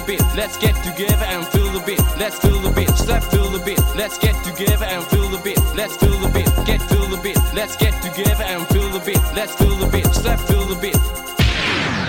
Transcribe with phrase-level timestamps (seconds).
[0.00, 0.22] The beat.
[0.36, 2.00] Let's get together and feel the beat.
[2.18, 3.80] Let's feel the beat, slap feel the beat.
[3.96, 5.60] Let's get together and feel the beat.
[5.74, 7.38] Let's feel the beat, get feel the beat.
[7.54, 9.22] Let's get together and feel the beat.
[9.34, 10.96] Let's feel the beat, slap feel the beat.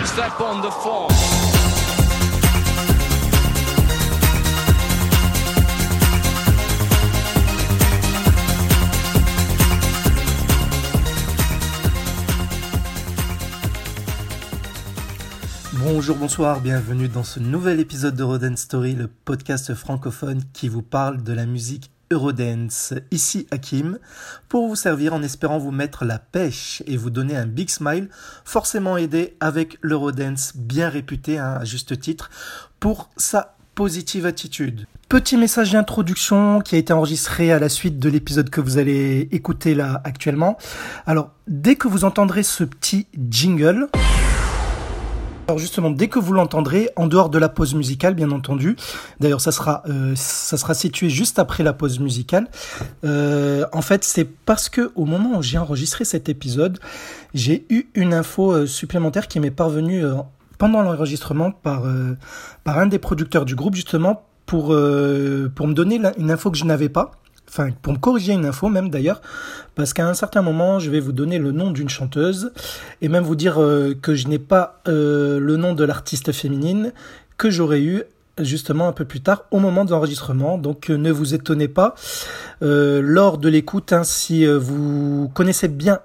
[0.06, 1.37] Slap on the phone.
[15.90, 20.82] Bonjour, bonsoir, bienvenue dans ce nouvel épisode de Eurodance Story, le podcast francophone qui vous
[20.82, 22.94] parle de la musique Eurodance.
[23.10, 23.98] Ici Hakim,
[24.50, 28.10] pour vous servir en espérant vous mettre la pêche et vous donner un big smile,
[28.44, 32.32] forcément aidé avec l'Eurodance bien réputé hein, à juste titre
[32.82, 34.88] pour sa positive attitude.
[35.08, 39.30] Petit message d'introduction qui a été enregistré à la suite de l'épisode que vous allez
[39.32, 40.58] écouter là actuellement.
[41.06, 43.88] Alors, dès que vous entendrez ce petit jingle,
[45.48, 48.76] alors justement, dès que vous l'entendrez, en dehors de la pause musicale, bien entendu,
[49.22, 52.50] d'ailleurs ça sera euh, situé juste après la pause musicale.
[53.06, 56.80] Euh, en fait, c'est parce que au moment où j'ai enregistré cet épisode,
[57.34, 60.04] j'ai eu une info euh, supplémentaire qui m'est parvenue
[60.58, 61.86] pendant l'enregistrement par
[62.66, 67.12] un des producteurs du groupe justement pour me donner une info que je n'avais pas
[67.50, 69.22] enfin pour me corriger une info même d'ailleurs,
[69.76, 72.52] parce qu'à un certain moment, je vais vous donner le nom d'une chanteuse
[73.02, 76.94] et même vous dire euh, que je n'ai pas euh, le nom de l'artiste féminine
[77.38, 78.04] que j'aurais eu
[78.40, 80.58] justement un peu plus tard au moment de l'enregistrement.
[80.58, 81.96] Donc euh, ne vous étonnez pas
[82.62, 86.00] lors de l'écoute hein, si vous connaissez bien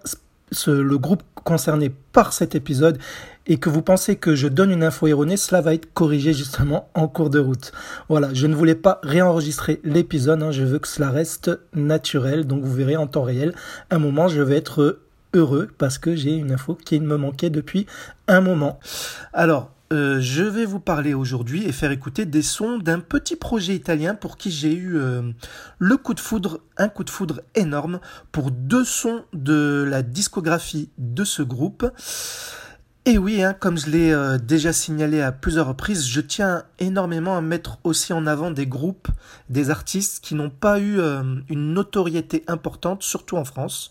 [0.66, 2.98] le groupe concerné par cet épisode
[3.46, 6.88] et que vous pensez que je donne une info erronée, cela va être corrigé justement
[6.94, 7.72] en cours de route.
[8.08, 12.62] Voilà, je ne voulais pas réenregistrer l'épisode, hein, je veux que cela reste naturel, donc
[12.62, 13.54] vous verrez en temps réel.
[13.90, 15.00] Un moment, je vais être
[15.34, 17.86] heureux parce que j'ai une info qui me manquait depuis
[18.28, 18.78] un moment.
[19.32, 23.74] Alors, euh, je vais vous parler aujourd'hui et faire écouter des sons d'un petit projet
[23.74, 25.20] italien pour qui j'ai eu euh,
[25.78, 28.00] le coup de foudre, un coup de foudre énorme
[28.30, 31.86] pour deux sons de la discographie de ce groupe.
[33.04, 37.36] Et oui, hein, comme je l'ai euh, déjà signalé à plusieurs reprises, je tiens énormément
[37.36, 39.08] à mettre aussi en avant des groupes,
[39.50, 41.00] des artistes qui n'ont pas eu
[41.50, 43.90] une notoriété importante, surtout en France.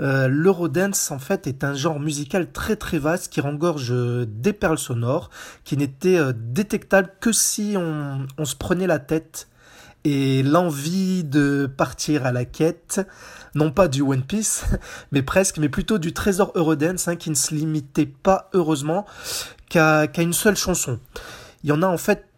[0.00, 4.52] Euh, L'Eurodance, en fait, est un genre musical très très vaste qui rengorge euh, des
[4.52, 5.30] perles sonores,
[5.64, 9.48] qui n'étaient euh, détectables que si on, se prenait la tête
[10.04, 13.06] et l'envie de partir à la quête,
[13.54, 14.64] non pas du One Piece,
[15.12, 19.04] mais presque, mais plutôt du trésor Eurodance, hein, qui ne se limitait pas, heureusement,
[19.68, 20.98] qu'à une seule chanson.
[21.62, 22.29] Il y en a en fait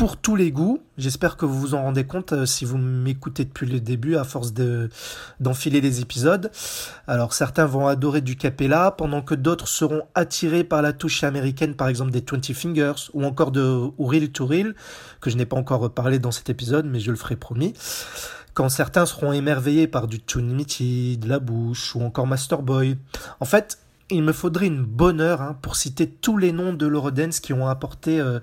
[0.00, 0.80] pour tous les goûts.
[0.96, 4.24] J'espère que vous vous en rendez compte euh, si vous m'écoutez depuis le début à
[4.24, 4.88] force de
[5.40, 6.50] d'enfiler les épisodes.
[7.06, 11.74] Alors certains vont adorer du capella, pendant que d'autres seront attirés par la touche américaine,
[11.74, 14.74] par exemple des 20 Fingers ou encore de ou Real to Real,
[15.20, 17.74] que je n'ai pas encore parlé dans cet épisode, mais je le ferai promis.
[18.54, 22.96] Quand certains seront émerveillés par du Tunimiti, de la bouche ou encore Masterboy.
[23.38, 23.78] En fait,
[24.10, 27.52] il me faudrait une bonne heure hein, pour citer tous les noms de l'Eurodance qui
[27.52, 28.40] ont apporté euh,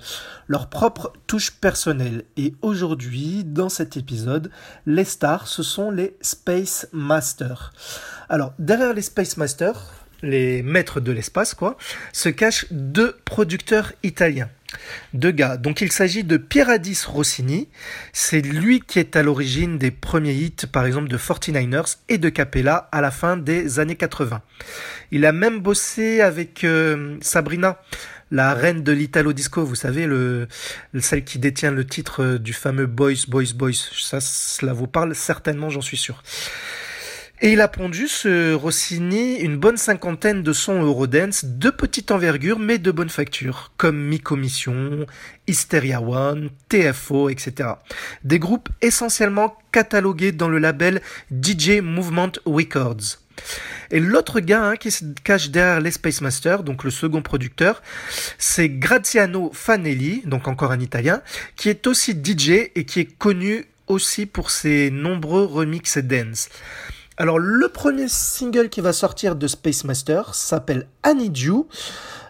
[0.47, 2.23] leur propre touche personnelle.
[2.37, 4.49] Et aujourd'hui, dans cet épisode,
[4.85, 7.73] les stars, ce sont les Space Masters.
[8.29, 9.91] Alors, derrière les Space Masters,
[10.21, 11.77] les maîtres de l'espace, quoi,
[12.13, 14.49] se cachent deux producteurs italiens.
[15.13, 15.57] Deux gars.
[15.57, 17.69] Donc il s'agit de Pieradis Rossini.
[18.13, 22.29] C'est lui qui est à l'origine des premiers hits, par exemple, de 49ers et de
[22.29, 24.41] Capella à la fin des années 80.
[25.11, 27.81] Il a même bossé avec euh, Sabrina,
[28.31, 30.47] la reine de l'Italo Disco, vous savez, le,
[30.99, 33.71] celle qui détient le titre euh, du fameux Boys, Boys, Boys.
[33.73, 36.23] Ça, cela vous parle certainement, j'en suis sûr.
[37.39, 42.57] Et il a pondu, ce Rossini, une bonne cinquantaine de sons Eurodance de petite envergure
[42.57, 45.05] mais de bonne facture, comme Mi-Commission,
[45.45, 47.69] Hysteria One, TFO, etc.
[48.23, 50.99] Des groupes essentiellement catalogués dans le label
[51.31, 53.19] DJ Movement Records.
[53.91, 57.83] Et l'autre gars hein, qui se cache derrière les Space Masters, donc le second producteur,
[58.39, 61.21] c'est Graziano Fanelli, donc encore un italien,
[61.55, 66.49] qui est aussi DJ et qui est connu aussi pour ses nombreux remixes dance.
[67.19, 71.67] Alors le premier single qui va sortir de Space Master s'appelle Need You.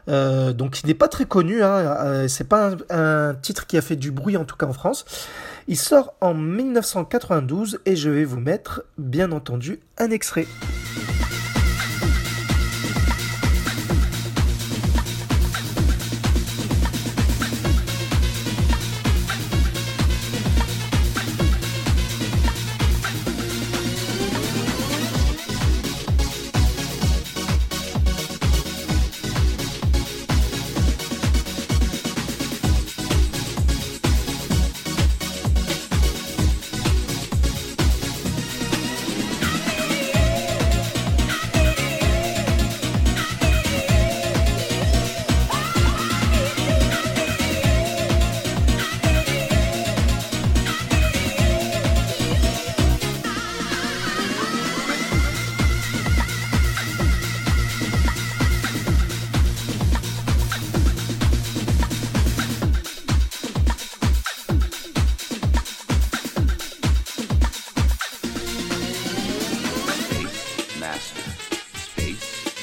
[0.08, 3.82] Euh, donc il n'est pas très connu, hein, euh, c'est pas un, titre qui a
[3.82, 5.04] fait du bruit en tout cas en France.
[5.68, 10.48] Il sort en 1992 et je vais vous mettre bien entendu un extrait.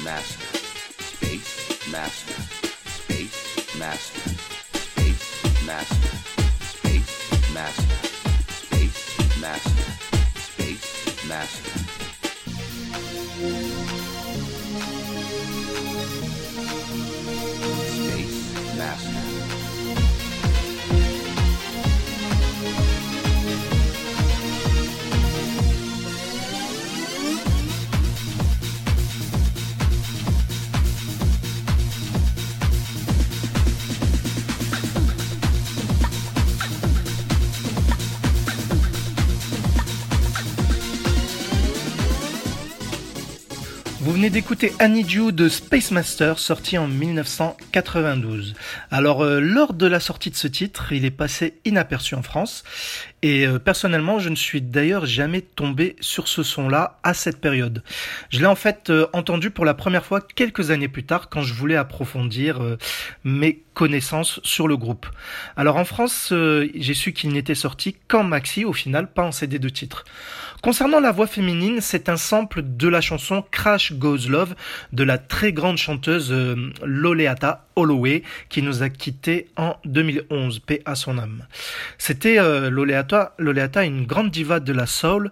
[0.04, 0.58] master,
[0.98, 2.42] space master,
[2.90, 4.30] space master,
[4.78, 6.16] space master,
[6.60, 7.96] space master,
[8.52, 9.84] space master,
[10.36, 11.70] space master.
[13.14, 13.74] Space master.
[17.90, 18.76] space.
[18.76, 19.33] Master.
[44.31, 48.55] D'écouter Annie de Space Master, sorti en 1992.
[48.91, 52.65] Alors, euh, lors de la sortie de ce titre, il est passé inaperçu en France.
[53.23, 57.82] Et euh, personnellement, je ne suis d'ailleurs jamais tombé sur ce son-là à cette période.
[58.31, 61.43] Je l'ai en fait euh, entendu pour la première fois quelques années plus tard quand
[61.43, 62.61] je voulais approfondir
[63.25, 65.06] mes connaissances sur le groupe.
[65.56, 69.32] Alors en France, euh, j'ai su qu'il n'était sorti qu'en maxi au final, pas en
[69.32, 70.05] CD de titre.
[70.62, 74.55] Concernant la voix féminine, c'est un sample de la chanson Crash Goes Love
[74.94, 80.81] de la très grande chanteuse euh, Loleata Holloway qui nous a quittés en 2011, paix
[80.87, 81.47] à son âme.
[81.99, 85.31] C'était euh, Loleata, Loleata, une grande diva de la soul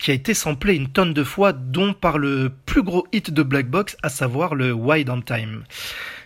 [0.00, 3.42] qui a été samplée une tonne de fois, dont par le plus gros hit de
[3.42, 5.64] Black Box, à savoir le Wide on Time.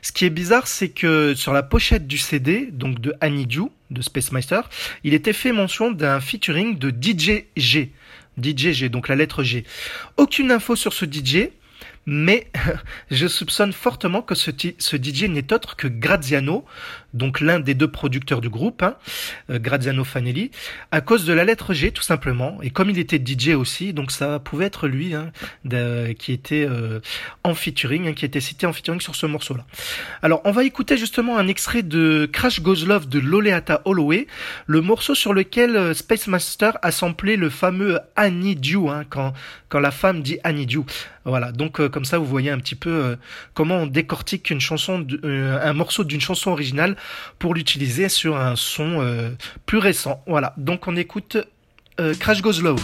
[0.05, 3.71] Ce qui est bizarre, c'est que sur la pochette du CD, donc de Annie Dew,
[3.91, 4.61] de Space Meister,
[5.03, 7.91] il était fait mention d'un featuring de DJ G.
[8.37, 9.65] DJ G, donc la lettre G.
[10.19, 11.49] Aucune info sur ce DJ,
[12.05, 12.49] mais
[13.11, 16.67] je soupçonne fortement que ce DJ n'est autre que Graziano,
[17.15, 18.97] donc l'un des deux producteurs du groupe, hein,
[19.49, 20.51] euh, Graziano Fanelli,
[20.91, 22.59] à cause de la lettre G tout simplement.
[22.63, 25.33] Et comme il était DJ aussi, donc ça pouvait être lui hein,
[26.19, 27.01] qui était euh,
[27.45, 29.65] en featuring, hein, qui était cité en featuring sur ce morceau-là.
[30.23, 34.27] Alors on va écouter justement un extrait de Crash Goes Love de Loleata Holloway,
[34.67, 39.33] le morceau sur lequel euh, Space Master a samplé le fameux Annie Dew, quand,
[39.69, 40.83] quand la femme dit Annie Dew.
[41.25, 43.17] Voilà, donc euh, comme ça vous voyez un petit peu
[43.55, 46.97] comment on décortique une chanson, un morceau d'une chanson originale
[47.39, 49.31] pour l'utiliser sur un son euh,
[49.67, 50.23] plus récent.
[50.27, 51.37] Voilà, donc on écoute
[52.01, 52.83] euh, Crash Goes Love.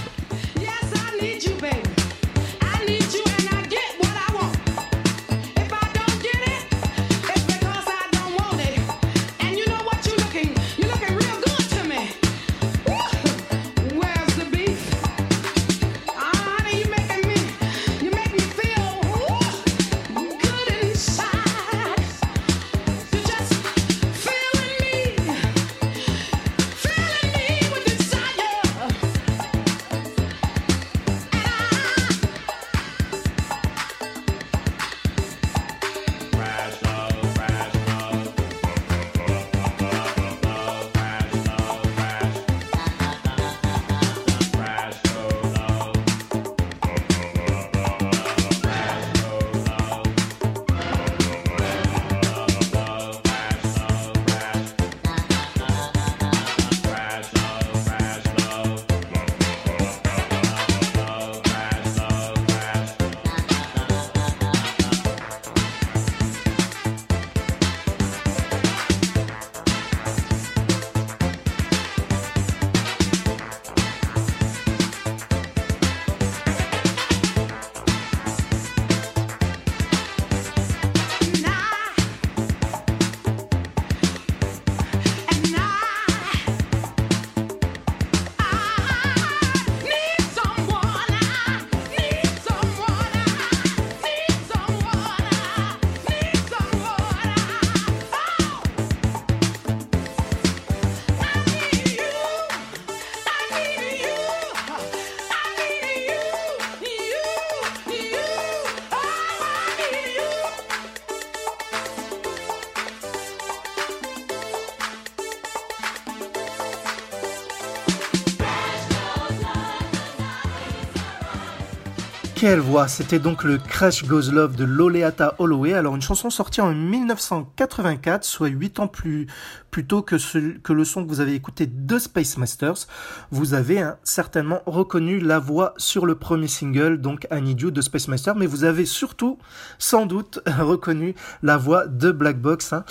[122.40, 125.74] Quelle voix C'était donc le Crash Goes Love de Loleata Holloway.
[125.74, 129.26] Alors une chanson sortie en 1984, soit 8 ans plus,
[129.70, 132.86] plus tôt que, ce, que le son que vous avez écouté de Space Masters.
[133.30, 137.70] Vous avez hein, certainement reconnu la voix sur le premier single, donc I Need You
[137.72, 139.36] de Space Master, mais vous avez surtout,
[139.78, 142.72] sans doute, reconnu la voix de Black Box.
[142.72, 142.86] Hein.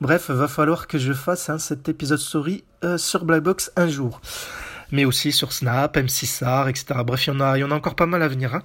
[0.00, 3.86] Bref, va falloir que je fasse hein, cet épisode story euh, sur Black Box un
[3.86, 4.20] jour
[4.92, 7.00] mais aussi sur Snap, M6R, etc.
[7.04, 8.54] Bref, il y en a, il y en a encore pas mal à venir.
[8.54, 8.62] Hein.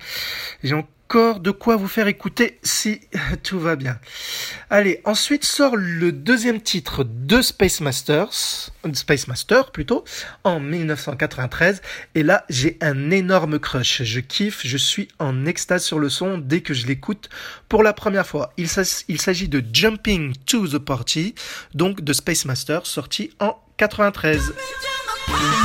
[0.63, 0.93] J'ai encore
[1.39, 3.01] de quoi vous faire écouter si
[3.43, 3.99] tout va bien.
[4.71, 10.03] Allez, ensuite sort le deuxième titre de Space Masters, Space Master plutôt,
[10.43, 11.81] en 1993.
[12.15, 14.01] Et là, j'ai un énorme crush.
[14.01, 17.29] Je kiffe, je suis en extase sur le son dès que je l'écoute
[17.69, 18.51] pour la première fois.
[18.57, 21.35] Il s'agit de Jumping to the Party,
[21.75, 24.53] donc de Space Master, sorti en 93.
[25.29, 25.63] Oh!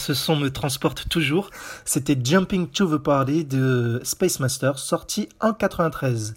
[0.00, 1.50] Ce son me transporte toujours.
[1.84, 6.34] C'était Jumping to the Party de Space Master, sorti en 93.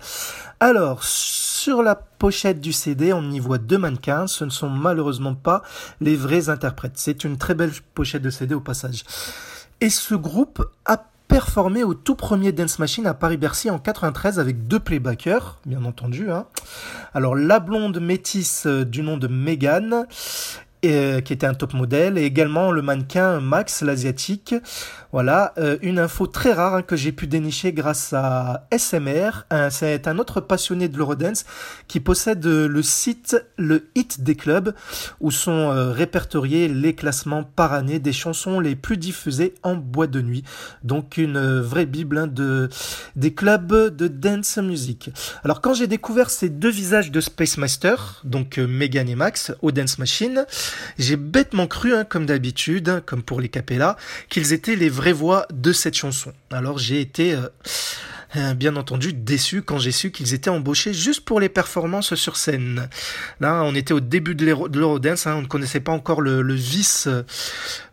[0.59, 4.27] Alors, sur la pochette du CD, on y voit deux mannequins.
[4.27, 5.63] Ce ne sont malheureusement pas
[6.01, 6.93] les vrais interprètes.
[6.95, 9.03] C'est une très belle pochette de CD au passage.
[9.79, 14.67] Et ce groupe a performé au tout premier Dance Machine à Paris-Bercy en 93 avec
[14.67, 16.29] deux playbackers, bien entendu.
[16.29, 16.45] Hein.
[17.13, 20.05] Alors la blonde métisse euh, du nom de Megan
[20.85, 24.53] euh, qui était un top modèle, et également le mannequin Max, l'asiatique.
[25.13, 29.45] Voilà, euh, une info très rare hein, que j'ai pu dénicher grâce à SMR.
[29.69, 31.45] C'est un autre passionné de l'Eurodance
[31.87, 34.73] qui possède le site Le Hit des clubs,
[35.21, 40.11] où sont euh, répertoriés les classements par année des chansons les plus diffusées en boîte
[40.11, 40.43] de nuit.
[40.83, 42.69] Donc une vraie bible hein, de
[43.15, 45.11] des clubs de dance music.
[45.43, 49.71] Alors quand j'ai découvert ces deux visages de Space Master, donc Megan et Max, au
[49.71, 50.45] Dance Machine,
[50.97, 53.97] j'ai bêtement cru, hein, comme d'habitude, hein, comme pour les capellas,
[54.29, 56.33] qu'ils étaient les vraies voix de cette chanson.
[56.51, 57.33] Alors j'ai été...
[57.33, 57.47] Euh,
[58.35, 62.35] euh, bien entendu déçu quand j'ai su qu'ils étaient embauchés juste pour les performances sur
[62.35, 62.89] scène.
[63.39, 67.07] Là, on était au début de l'Eurodance, hein, on ne connaissait pas encore le, vice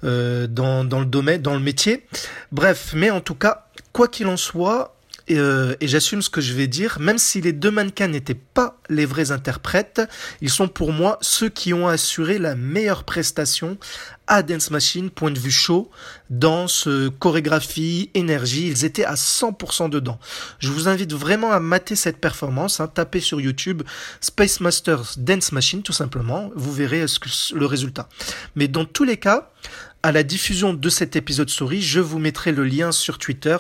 [0.03, 2.07] euh, dans le domaine, dans le métier.
[2.53, 4.97] Bref, mais en tout cas, quoi qu'il en soit,
[5.31, 8.79] euh, et, j'assume ce que je vais dire, même si les deux mannequins n'étaient pas
[8.89, 10.01] les vrais interprètes,
[10.41, 13.79] ils sont pour moi ceux qui ont assuré la meilleure prestation
[14.27, 15.91] à Dance Machine, point de vue show,
[16.31, 20.21] danse, chorégraphie, énergie, ils étaient à 100% dedans.
[20.61, 23.83] Je vous invite vraiment à mater cette performance, hein, tapez sur YouTube
[24.21, 27.05] Space Masters Dance Machine tout simplement, vous verrez
[27.55, 28.09] le résultat.
[28.55, 29.51] Mais dans tous les cas,
[30.03, 33.57] à la diffusion de cet épisode story, je vous mettrai le lien sur Twitter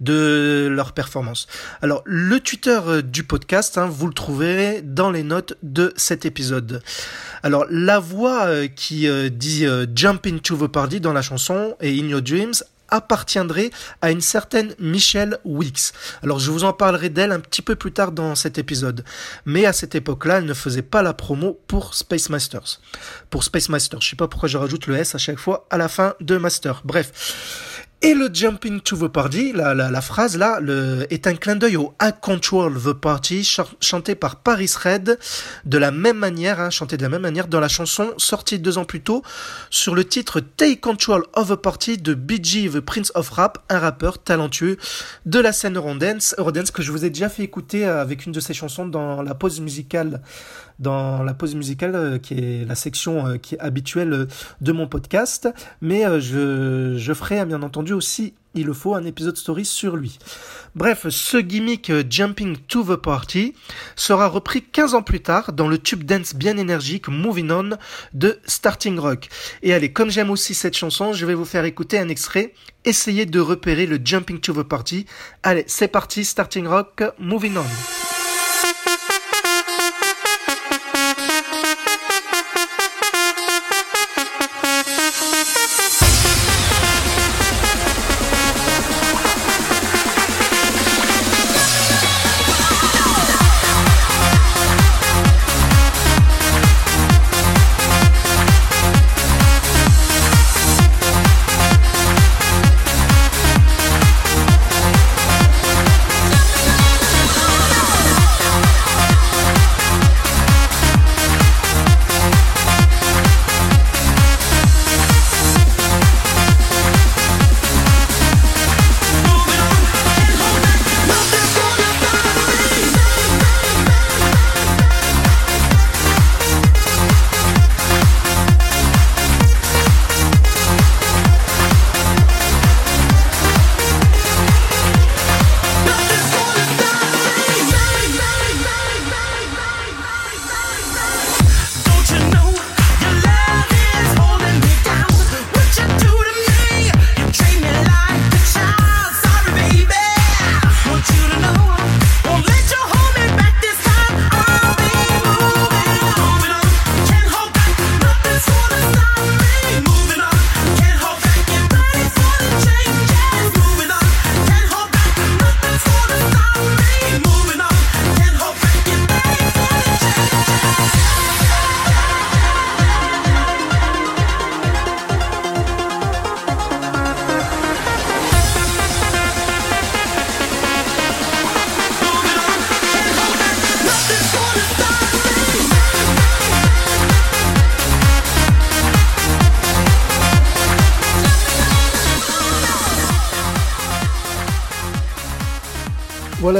[0.00, 1.46] de leur performance.
[1.82, 6.24] Alors, le Twitter euh, du podcast, hein, vous le trouverez dans les notes de cet
[6.24, 6.82] épisode.
[7.42, 11.98] Alors, la voix euh, qui euh, dit Jump into the party dans la chanson et
[11.98, 12.54] In Your Dreams
[12.90, 13.70] appartiendrait
[14.02, 15.92] à une certaine Michelle Weeks.
[16.22, 19.04] Alors je vous en parlerai d'elle un petit peu plus tard dans cet épisode.
[19.44, 22.80] Mais à cette époque-là, elle ne faisait pas la promo pour Space Masters.
[23.30, 25.76] Pour Space Masters, je sais pas pourquoi je rajoute le S à chaque fois à
[25.76, 26.82] la fin de Master.
[26.84, 27.69] Bref.
[28.02, 31.54] Et le Jumping to the Party, la, la, la phrase là, le, est un clin
[31.54, 33.46] d'œil au I Control the Party,
[33.82, 35.18] chanté par Paris Red,
[35.66, 38.78] de la même manière, hein, chanté de la même manière dans la chanson sortie deux
[38.78, 39.22] ans plus tôt
[39.68, 43.78] sur le titre Take Control of the Party de BG the Prince of Rap, un
[43.78, 44.78] rappeur talentueux
[45.26, 48.40] de la scène Eurodance, Eurodance que je vous ai déjà fait écouter avec une de
[48.40, 50.22] ses chansons dans la pause musicale
[50.80, 54.26] dans la pause musicale euh, qui est la section euh, qui est habituelle euh,
[54.60, 55.48] de mon podcast.
[55.80, 60.18] Mais je, je ferai bien entendu aussi il le faut un épisode story sur lui.
[60.74, 63.54] Bref, ce gimmick Jumping to the Party
[63.94, 67.70] sera repris 15 ans plus tard dans le tube dance bien énergique Moving On
[68.12, 69.28] de Starting Rock.
[69.62, 72.54] Et allez, comme j'aime aussi cette chanson, je vais vous faire écouter un extrait.
[72.84, 75.06] Essayez de repérer le Jumping to the Party.
[75.42, 78.09] Allez, c'est parti, Starting Rock, Moving On.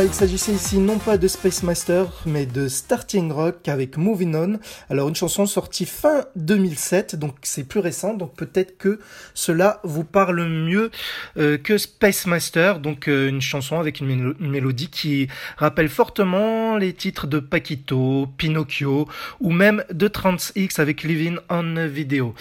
[0.03, 4.59] Il s'agissait ici non pas de Space Master, mais de Starting Rock avec Moving On.
[4.89, 8.99] Alors une chanson sortie fin 2007, donc c'est plus récent, donc peut-être que
[9.35, 10.91] cela vous parle mieux
[11.37, 16.95] euh, que Space Master, donc euh, une chanson avec une, mélodie qui rappelle fortement les
[16.95, 19.07] titres de Paquito, Pinocchio,
[19.41, 22.35] ou même de Trans-X avec Living on Video.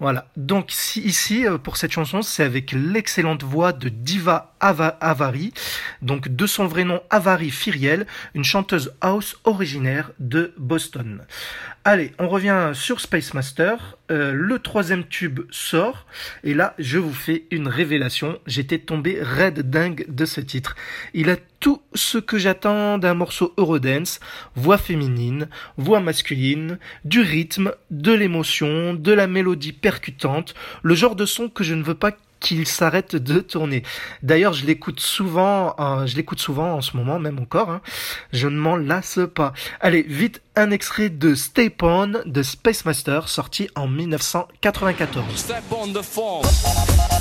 [0.00, 5.52] Voilà, donc ici, euh, pour cette chanson, c'est avec l'excellente voix de Diva Avari,
[6.02, 11.22] donc de son vrai nom Avari Firiel, une chanteuse house originaire de Boston.
[11.84, 13.96] Allez, on revient sur Space Master.
[14.10, 16.06] Euh, le troisième tube sort.
[16.42, 18.38] Et là, je vous fais une révélation.
[18.46, 20.74] J'étais tombé raide dingue de ce titre.
[21.14, 24.20] Il a tout ce que j'attends d'un morceau Eurodance.
[24.54, 30.54] Voix féminine, voix masculine, du rythme, de l'émotion, de la mélodie percutante.
[30.82, 33.82] Le genre de son que je ne veux pas qu'il s'arrête de tourner.
[34.22, 37.70] D'ailleurs, je l'écoute souvent, euh, je l'écoute souvent en ce moment, même encore.
[37.70, 37.80] Hein.
[38.32, 39.52] Je ne m'en lasse pas.
[39.80, 45.24] Allez, vite, un extrait de Stay On de Space Master, sorti en 1994.
[45.28, 45.52] Je
[45.92, 47.15] ne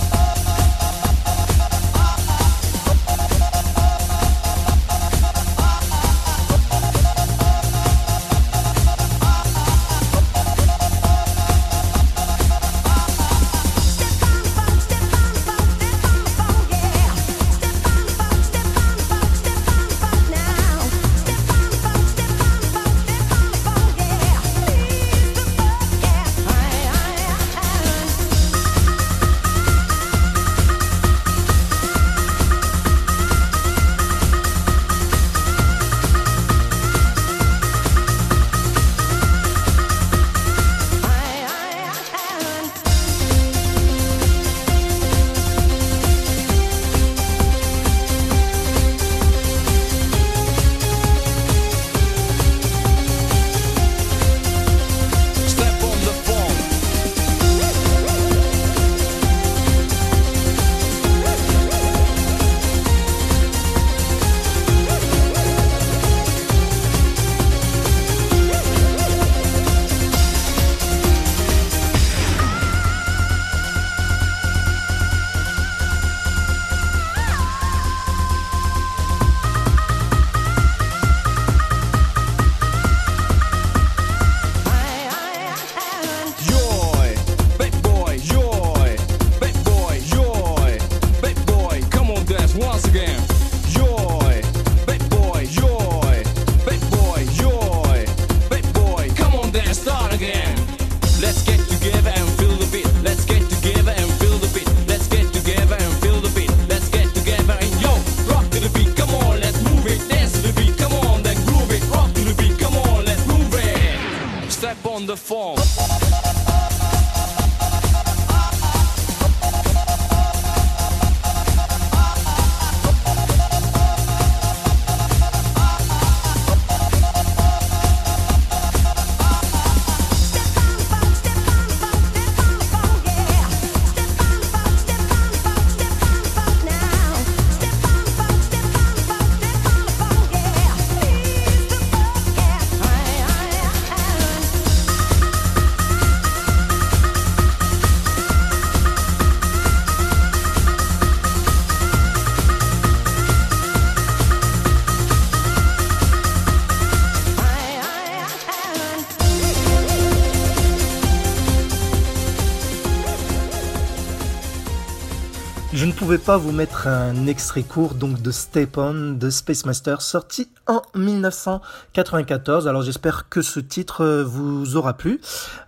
[166.17, 172.67] pas vous mettre un extrait court donc de Step de Space Master sorti en 1994.
[172.67, 175.19] Alors j'espère que ce titre euh, vous aura plu.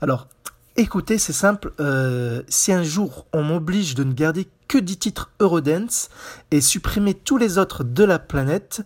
[0.01, 0.27] Alors
[0.77, 1.73] écoutez, c'est simple.
[1.79, 6.09] Euh, si un jour on m'oblige de ne garder que 10 titres Eurodance
[6.51, 8.81] et supprimer tous les autres de la planète,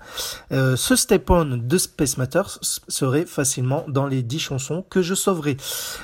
[0.52, 5.14] euh, ce Step On de Space Matter serait facilement dans les 10 chansons que je
[5.14, 5.58] sauverai.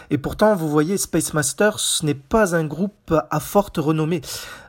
[0.10, 4.21] Et pourtant, vous voyez, Space Master, ce n'est pas un groupe à forte renommée.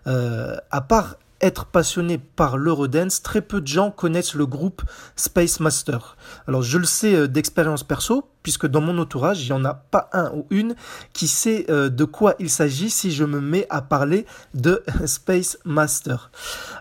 [0.07, 4.83] Euh, à part être passionné par l'Eurodance, très peu de gens connaissent le groupe
[5.17, 6.17] Space Master.
[6.47, 9.75] Alors je le sais euh, d'expérience perso, puisque dans mon entourage, il n'y en a
[9.75, 10.75] pas un ou une
[11.13, 15.59] qui sait euh, de quoi il s'agit si je me mets à parler de Space
[15.65, 16.31] Master.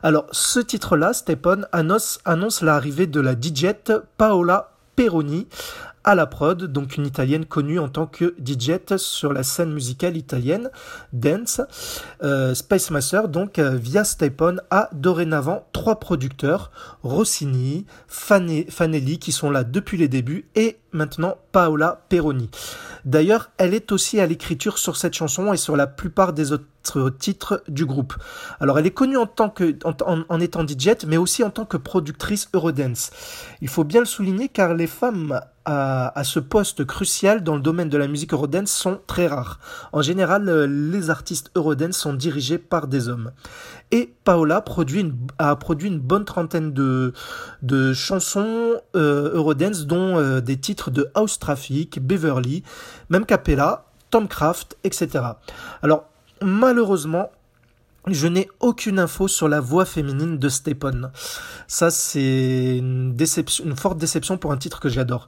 [0.04, 3.68] Alors ce titre-là, Stepon, annonce, annonce l'arrivée de la DJ
[4.18, 5.48] Paola Peroni
[6.08, 10.16] à la prod, donc une italienne connue en tant que DJ sur la scène musicale
[10.16, 10.72] italienne
[11.12, 11.60] dance.
[12.24, 16.72] Euh, Space Master, donc euh, via Stepon, a dorénavant trois producteurs,
[17.04, 22.50] Rossini, Fanelli, qui sont là depuis les débuts, et maintenant Paola Peroni.
[23.06, 27.10] D'ailleurs, elle est aussi à l'écriture sur cette chanson et sur la plupart des autres
[27.10, 28.14] titres du groupe.
[28.60, 31.78] Alors, elle est connue en tant que en, étant DJ, mais aussi en tant que
[31.78, 33.12] productrice Eurodance.
[33.62, 37.90] Il faut bien le souligner car les femmes à, ce poste crucial dans le domaine
[37.90, 39.60] de la musique Eurodance sont très rares.
[39.92, 43.32] En général, euh, les artistes Eurodance sont dirigés par des hommes.
[43.92, 44.62] Et Paola a
[45.56, 47.14] produit une bonne trentaine de,
[47.94, 52.64] chansons euh, Eurodance, dont euh, des titres de House Traffic, Beverly,
[53.10, 55.24] même Capella, Tom Craft, etc.
[55.82, 56.06] Alors,
[56.42, 57.32] malheureusement,
[58.08, 61.10] je n'ai aucune info sur la voix féminine de Stepon.
[61.68, 63.16] Ça, c'est une,
[63.78, 65.28] forte déception pour un titre que j'adore.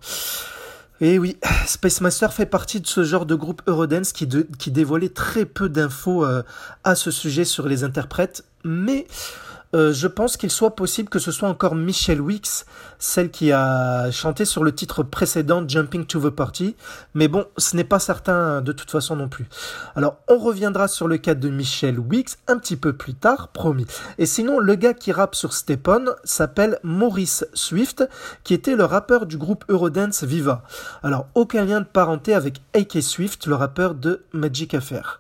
[1.02, 5.10] Et oui, Space Master fait partie de ce genre de groupe Eurodance qui, qui dévoilait
[5.10, 6.44] très peu d'infos euh,
[6.84, 9.34] à ce sujet sur les interprètes, mais
[9.76, 12.66] euh, je pense qu'il soit possible que ce soit encore Michelle Weeks,
[12.98, 16.76] celle qui a chanté sur le titre précédent Jumping to the Party,
[17.14, 19.48] mais bon, ce n'est pas certain de toute façon non plus.
[19.96, 23.86] Alors, on reviendra sur le cas de Michelle Weeks un petit peu plus tard, promis.
[24.18, 28.08] Et sinon, le gars qui rappe sur Stepon s'appelle Maurice Swift,
[28.44, 30.64] qui était le rappeur du groupe Eurodance Viva.
[31.04, 33.02] Alors, aucun lien de parenté avec A.K.
[33.02, 35.20] Swift, le rappeur de Magic Affair.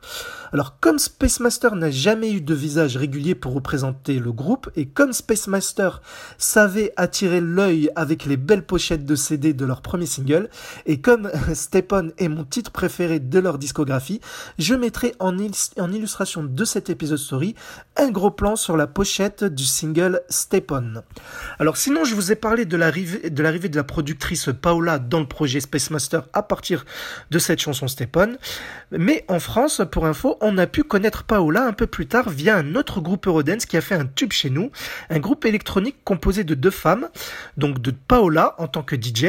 [0.52, 4.88] Alors comme Space Master n'a jamais eu de visage régulier pour représenter le groupe, et
[4.88, 6.02] comme Space Master
[6.38, 10.50] savait attirer l'œil avec les belles pochettes de CD de leur premier single,
[10.86, 14.22] et comme Stepon est mon titre préféré de leur discographie,
[14.58, 17.56] je mettrai en, illustration de cet épisode story
[17.98, 21.04] un gros plan sur la pochette du single Stepon.
[21.60, 25.28] Alors sinon je vous ai parlé de l'arrivée de, de la productrice Paola dans le
[25.28, 26.86] projet Space Master à partir
[27.30, 28.38] de cette chanson Stepon,
[28.92, 32.58] mais en France, pour info, on a pu connaître Paola un peu plus tard via
[32.58, 34.72] un autre groupe Eurodance qui a fait un tube chez nous,
[35.10, 37.10] un groupe électronique composé de deux femmes,
[37.58, 39.20] donc de Paola en tant que DJ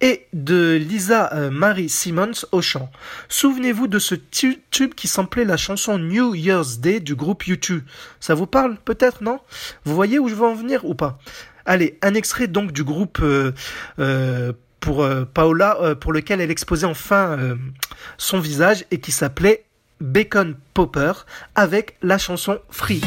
[0.00, 2.90] et de Lisa euh, Marie Simmons au chant.
[3.28, 7.84] Souvenez-vous de ce tube qui samplait la chanson New Year's Day du groupe YouTube.
[8.20, 9.40] Ça vous parle peut-être, non?
[9.84, 11.18] Vous voyez où je veux en venir ou pas?
[11.64, 13.52] Allez, un extrait donc du groupe euh,
[14.00, 17.56] euh, pour Paola, pour lequel elle exposait enfin
[18.18, 19.64] son visage et qui s'appelait
[20.00, 21.12] Bacon Popper
[21.54, 23.00] avec la chanson Free.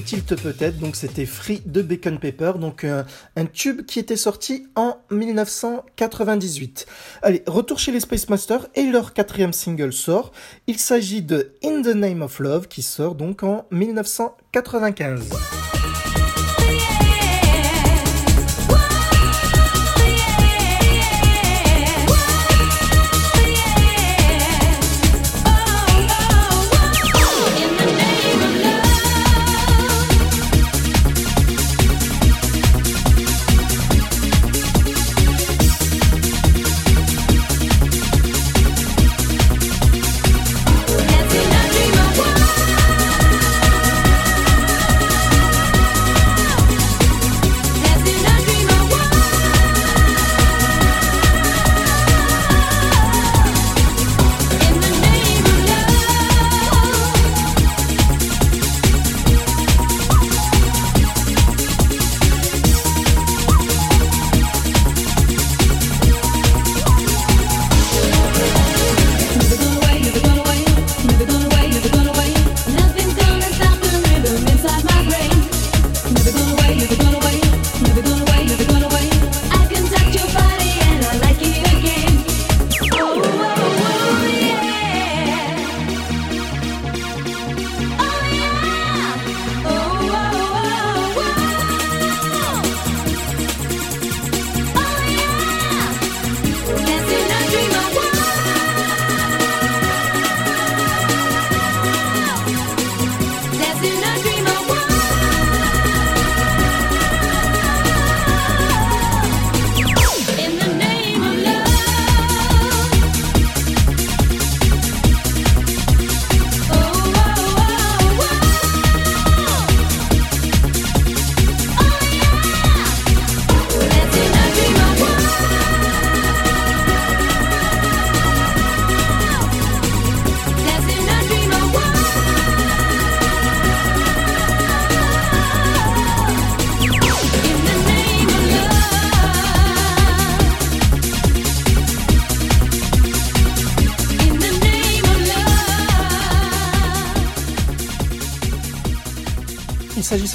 [0.00, 3.04] Tilt peut-être, donc c'était Free de Bacon Paper, donc euh,
[3.36, 6.86] un tube qui était sorti en 1998.
[7.22, 10.32] Allez, retour chez les Space Masters et leur quatrième single sort.
[10.66, 15.53] Il s'agit de In the Name of Love qui sort donc en 1995.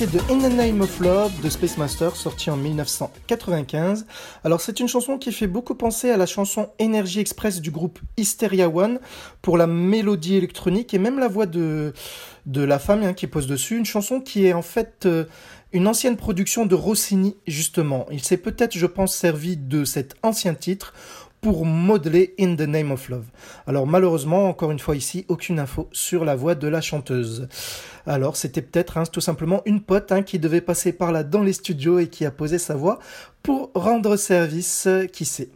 [0.06, 4.06] De In the Name of Love de Space Master, sorti en 1995.
[4.46, 8.00] Alors c'est une chanson qui fait beaucoup penser à la chanson Energy Express du groupe
[8.16, 9.00] Hysteria One
[9.42, 11.94] pour la mélodie électronique et même la voix de,
[12.46, 13.78] de la femme hein, qui pose dessus.
[13.78, 15.26] Une chanson qui est en fait euh,
[15.74, 18.06] une ancienne production de Rossini justement.
[18.10, 20.94] Il s'est peut-être, je pense, servi de cet ancien titre
[21.42, 23.26] pour modeler In the Name of Love.
[23.68, 27.48] Alors malheureusement, encore une fois ici, aucune info sur la voix de la chanteuse.
[28.06, 31.44] Alors c'était peut-être hein, tout simplement une pote hein, qui devait passer par là dans
[31.44, 33.00] les studios et qui a posé sa voix
[33.44, 35.50] pour rendre service, qui sait.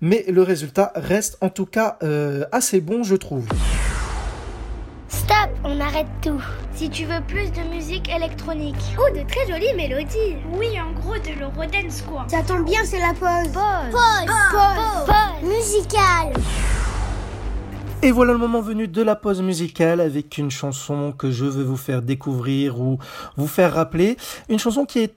[0.00, 3.46] Mais le résultat reste en tout cas euh, assez bon, je trouve.
[5.26, 6.40] Stop, on arrête tout.
[6.72, 8.76] Si tu veux plus de musique électronique.
[8.96, 10.36] Oh, de très jolies mélodies.
[10.52, 12.26] Oui, en gros, de l'eurodance quoi.
[12.28, 13.52] Ça tombe bien, c'est la pause.
[13.52, 13.90] Pause.
[13.90, 14.30] Pause.
[14.52, 15.06] Pause.
[15.06, 15.50] Pause.
[15.50, 16.32] Musicale.
[18.02, 21.64] Et voilà le moment venu de la pause musicale avec une chanson que je veux
[21.64, 23.00] vous faire découvrir ou
[23.36, 24.16] vous faire rappeler.
[24.48, 25.14] Une chanson qui est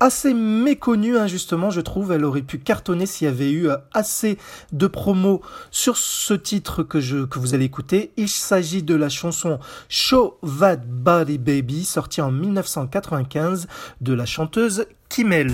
[0.00, 2.12] assez méconnue, hein, justement, je trouve.
[2.12, 4.38] Elle aurait pu cartonner s'il y avait eu euh, assez
[4.72, 8.12] de promos sur ce titre que, je, que vous allez écouter.
[8.16, 13.66] Il s'agit de la chanson Show That Body Baby, sortie en 1995
[14.00, 15.52] de la chanteuse Kimmel.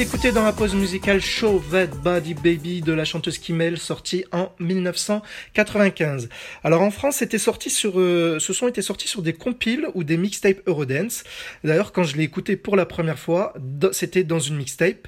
[0.00, 4.50] D'écouter dans la pause musicale Show That Body Baby de la chanteuse Kimmel, sorti en
[4.58, 6.30] 1995.
[6.64, 10.02] Alors en France, c'était sorti sur, euh, ce son était sorti sur des compiles ou
[10.02, 11.22] des mixtapes Eurodance.
[11.64, 13.52] D'ailleurs, quand je l'ai écouté pour la première fois,
[13.92, 15.06] c'était dans une mixtape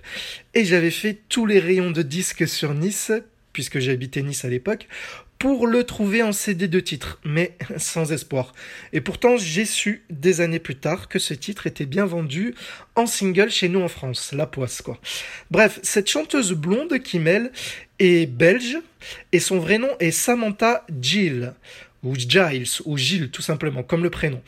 [0.53, 3.13] et j'avais fait tous les rayons de disques sur Nice
[3.55, 4.89] puisque j'habitais Nice à l'époque,
[5.43, 8.55] pour le trouver en CD de titre, mais sans espoir.
[8.93, 12.55] Et pourtant, j'ai su des années plus tard que ce titre était bien vendu
[12.95, 15.01] en single chez nous en France, la poisse quoi.
[15.51, 17.21] Bref, cette chanteuse blonde qui
[17.99, 18.79] est belge
[19.33, 21.55] et son vrai nom est Samantha Gill
[22.05, 24.41] ou Giles ou Gilles tout simplement comme le prénom.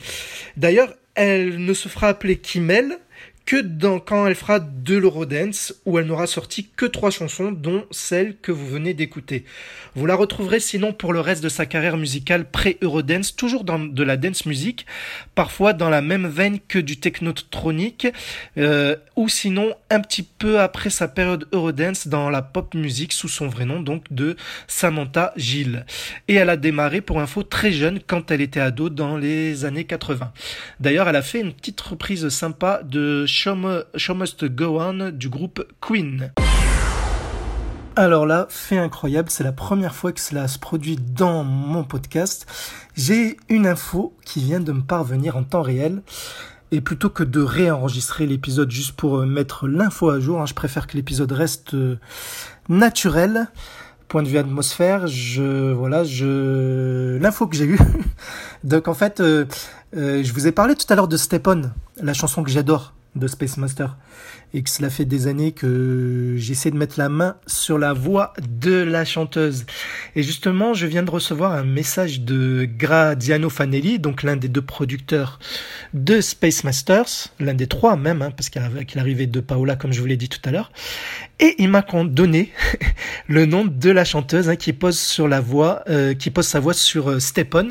[0.55, 2.99] D'ailleurs, elle ne se fera appeler Kimmel
[3.45, 7.85] que dans, quand elle fera de l'Eurodance, où elle n'aura sorti que trois chansons, dont
[7.91, 9.45] celle que vous venez d'écouter.
[9.95, 14.03] Vous la retrouverez sinon pour le reste de sa carrière musicale pré-Eurodance, toujours dans de
[14.03, 14.85] la dance music,
[15.35, 18.07] parfois dans la même veine que du technotronique,
[18.57, 23.29] euh, ou sinon un petit peu après sa période Eurodance dans la pop music sous
[23.29, 24.35] son vrai nom, donc de
[24.67, 25.85] Samantha Gilles.
[26.27, 29.85] Et elle a démarré pour info très jeune quand elle était ado dans les années
[29.85, 30.33] 80.
[30.79, 35.61] D'ailleurs, elle a fait une petite reprise sympa de Show, Must Go On du groupe
[35.81, 36.31] Queen.
[37.97, 42.47] Alors là, fait incroyable, c'est la première fois que cela se produit dans mon podcast.
[42.95, 46.01] J'ai une info qui vient de me parvenir en temps réel.
[46.71, 50.53] Et plutôt que de réenregistrer l'épisode juste pour euh, mettre l'info à jour, hein, je
[50.53, 51.99] préfère que l'épisode reste euh,
[52.69, 53.49] naturel.
[54.07, 56.03] Point de vue atmosphère, je voilà,
[57.19, 57.79] l'info que j'ai eue.
[58.63, 59.45] Donc en fait, euh,
[59.93, 61.63] je vous ai parlé tout à l'heure de Step On,
[62.01, 63.89] la chanson que j'adore de Space Master
[64.55, 68.31] et que cela fait des années que j'essaie de mettre la main sur la voix
[68.49, 69.65] de la chanteuse.
[70.15, 74.61] Et justement, je viens de recevoir un message de Gradiano Fanelli, donc l'un des deux
[74.61, 75.39] producteurs
[75.93, 78.61] de Space Masters, l'un des trois même, hein, parce qu'il
[78.99, 80.71] arrivait de Paola, comme je vous l'ai dit tout à l'heure.
[81.39, 82.53] Et il m'a donné
[83.27, 86.61] le nom de la chanteuse hein, qui pose sur la voix, euh, qui pose sa
[86.61, 87.69] voix sur euh, Step On.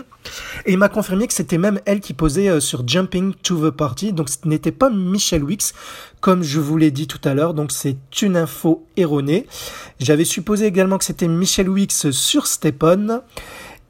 [0.67, 3.75] Et il m'a confirmé que c'était même elle qui posait euh, sur Jumping to the
[3.75, 4.13] Party.
[4.13, 5.73] Donc ce n'était pas Michelle Wicks,
[6.25, 7.53] comme je vous l'ai dit tout à l'heure.
[7.53, 9.47] Donc c'est une info erronée.
[10.01, 13.21] J'avais supposé également que c'était Michelle Wicks sur Step On.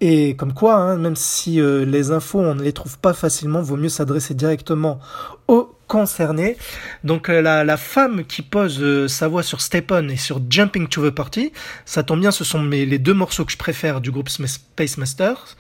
[0.01, 3.63] Et comme quoi, hein, même si euh, les infos, on ne les trouve pas facilement,
[3.63, 4.99] vaut mieux s'adresser directement
[5.47, 6.57] aux concernés.
[7.05, 11.09] Donc euh, la, femme qui pose sa voix sur Step On et sur Jumping to
[11.09, 11.53] the Party,
[11.85, 14.99] ça tombe bien, ce sont mes, les deux morceaux que je préfère du groupe Space
[14.99, 15.57] Masters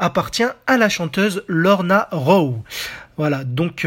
[0.00, 2.64] appartient à la chanteuse Lorna Rowe.
[3.16, 3.86] Voilà, donc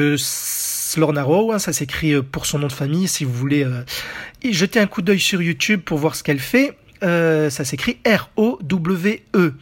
[0.97, 3.83] Lorna Rowe, hein, ça s'écrit euh, pour son nom de famille, si vous voulez euh,
[4.43, 6.77] jeter un coup d'œil sur YouTube pour voir ce qu'elle fait.
[7.03, 9.53] Euh, ça s'écrit R-O-W-E.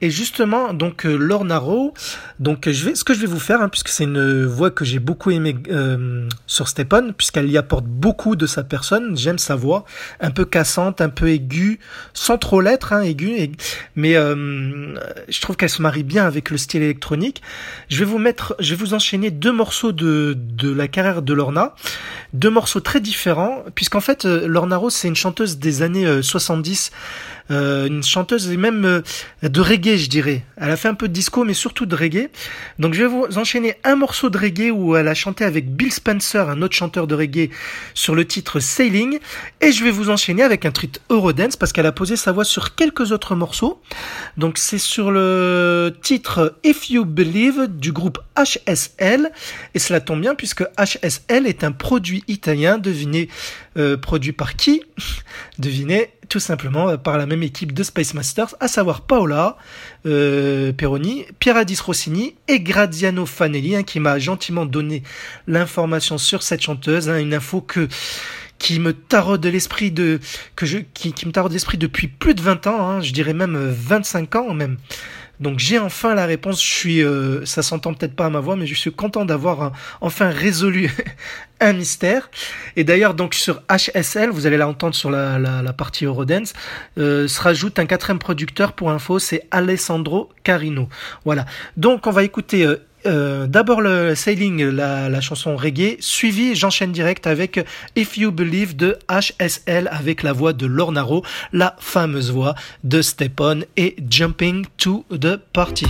[0.00, 1.92] Et justement, donc euh, Lorna Rowe,
[2.38, 4.84] donc je vais, ce que je vais vous faire, hein, puisque c'est une voix que
[4.84, 9.16] j'ai beaucoup aimée euh, sur Stephen, puisqu'elle y apporte beaucoup de sa personne.
[9.16, 9.84] J'aime sa voix,
[10.20, 11.80] un peu cassante, un peu aiguë,
[12.14, 13.52] sans trop l'être, hein, aiguë,
[13.96, 14.94] mais euh,
[15.28, 17.42] je trouve qu'elle se marie bien avec le style électronique.
[17.88, 21.32] Je vais vous mettre, je vais vous enchaîner deux morceaux de de la carrière de
[21.32, 21.74] Lorna,
[22.32, 26.96] deux morceaux très différents, puisqu'en fait Lorna Rowe c'est une chanteuse des années 70 euh,
[27.50, 29.00] une chanteuse même euh,
[29.42, 30.44] de reggae, je dirais.
[30.56, 32.28] Elle a fait un peu de disco, mais surtout de reggae.
[32.78, 35.92] Donc je vais vous enchaîner un morceau de reggae où elle a chanté avec Bill
[35.92, 37.50] Spencer, un autre chanteur de reggae,
[37.94, 39.18] sur le titre Sailing.
[39.60, 42.44] Et je vais vous enchaîner avec un truc Eurodance parce qu'elle a posé sa voix
[42.44, 43.80] sur quelques autres morceaux.
[44.36, 49.30] Donc c'est sur le titre If You Believe du groupe HSL.
[49.74, 53.28] Et cela tombe bien puisque HSL est un produit italien, devinez,
[53.76, 54.82] euh, produit par qui?
[55.58, 59.56] Devinez, tout simplement euh, par la même équipe de Space Masters, à savoir Paola
[60.06, 65.02] euh, Peroni, Pieradis Rossini et Graziano Fanelli, hein, qui m'a gentiment donné
[65.46, 67.88] l'information sur cette chanteuse, hein, une info que
[68.58, 70.18] qui me taraude l'esprit de
[70.56, 73.34] que je qui, qui me taraude l'esprit depuis plus de 20 ans, hein, je dirais
[73.34, 74.78] même 25 ans même.
[75.40, 76.62] Donc j'ai enfin la réponse.
[76.62, 79.72] Je suis, euh, ça s'entend peut-être pas à ma voix, mais je suis content d'avoir
[80.00, 80.90] enfin résolu
[81.60, 82.30] un mystère.
[82.76, 86.52] Et d'ailleurs, donc sur HSL, vous allez l'entendre sur la, partie Eurodance,
[86.98, 90.88] euh, se rajoute un quatrième producteur pour info, c'est Alessandro Carino.
[91.24, 91.46] Voilà.
[91.76, 92.76] Donc on va écouter euh,
[93.06, 97.64] euh, d'abord le Sailing, la, la, chanson reggae, suivi, j'enchaîne direct avec
[97.96, 103.62] If You Believe de HSL avec la voix de Lornaro, la fameuse voix de Stepon
[103.76, 105.86] et Jumping to the Party.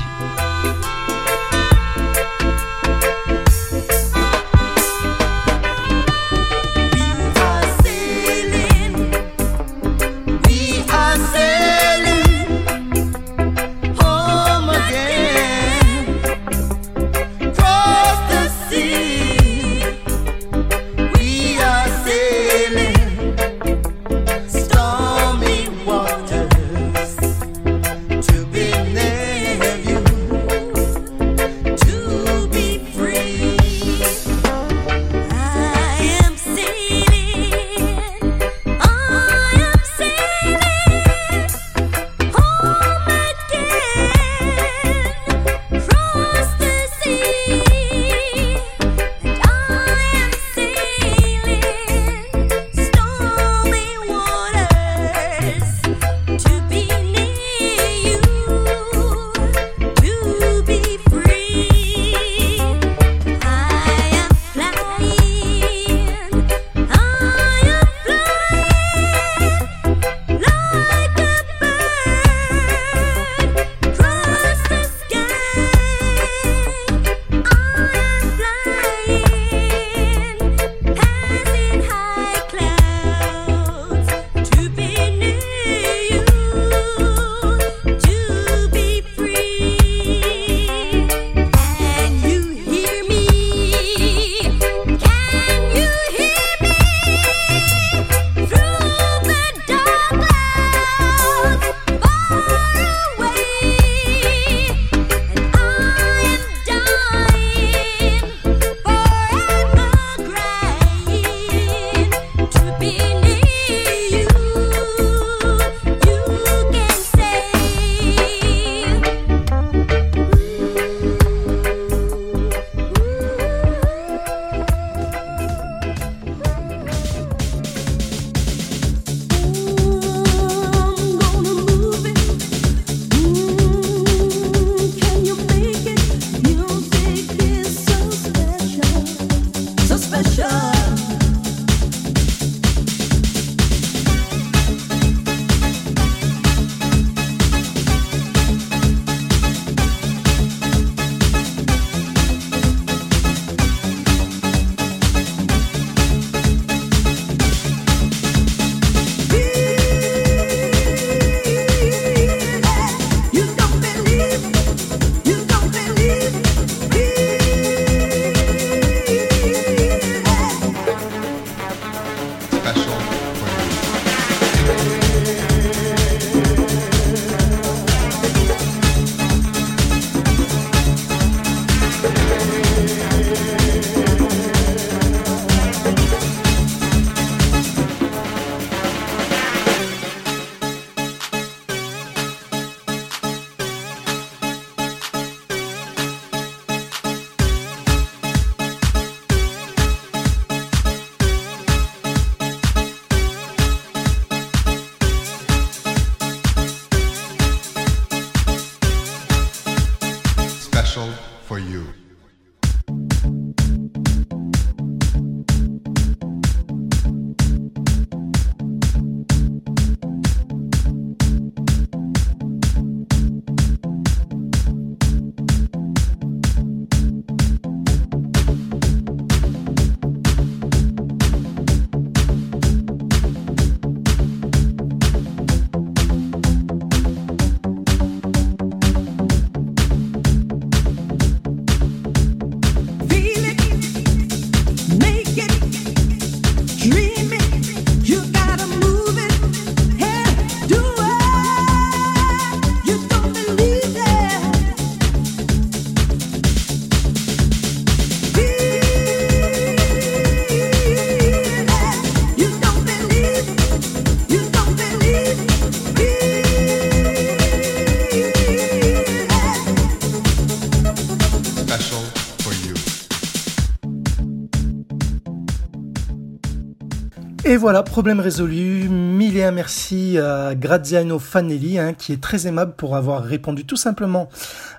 [277.49, 278.91] Et voilà, problème résolu.
[278.91, 283.65] Mille et un merci à Graziano Fanelli, hein, qui est très aimable pour avoir répondu
[283.65, 284.29] tout simplement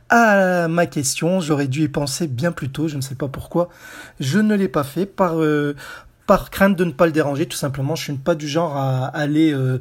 [0.09, 1.39] à ma question.
[1.39, 3.69] J'aurais dû y penser bien plus tôt, je ne sais pas pourquoi.
[4.19, 5.75] Je ne l'ai pas fait par, euh,
[6.27, 7.95] par crainte de ne pas le déranger, tout simplement.
[7.95, 9.51] Je suis pas du genre à aller...
[9.51, 9.79] Euh,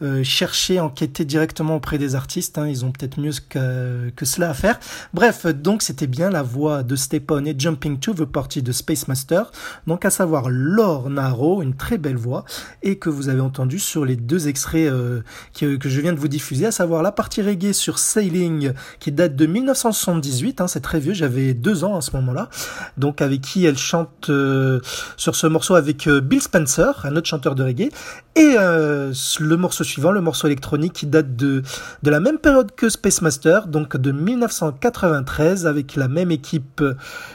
[0.00, 2.56] euh, chercher, enquêter directement auprès des artistes.
[2.56, 4.78] Hein, ils ont peut-être mieux que, que cela à faire.
[5.12, 9.08] Bref, donc c'était bien la voix de Stepon et Jumping to the Party de Space
[9.08, 9.50] Master.
[9.88, 12.44] Donc à savoir Laure Naro, une très belle voix,
[12.84, 15.22] et que vous avez entendu sur les deux extraits euh,
[15.58, 19.10] que, que, je viens de vous diffuser, à savoir la partie reggae sur Sailing, qui
[19.10, 20.60] date de 1978.
[20.60, 22.50] Hein, c'est très vieux, j'avais deux ans à ce moment-là.
[22.98, 24.80] Donc avec qui elle chante euh,
[25.16, 27.90] sur ce morceau avec Bill Spencer, un autre chanteur de reggae,
[28.36, 31.62] et le morceau suivant, le morceau électronique qui date de,
[32.02, 36.82] de la même période que Space Master, donc de 1993, avec la même équipe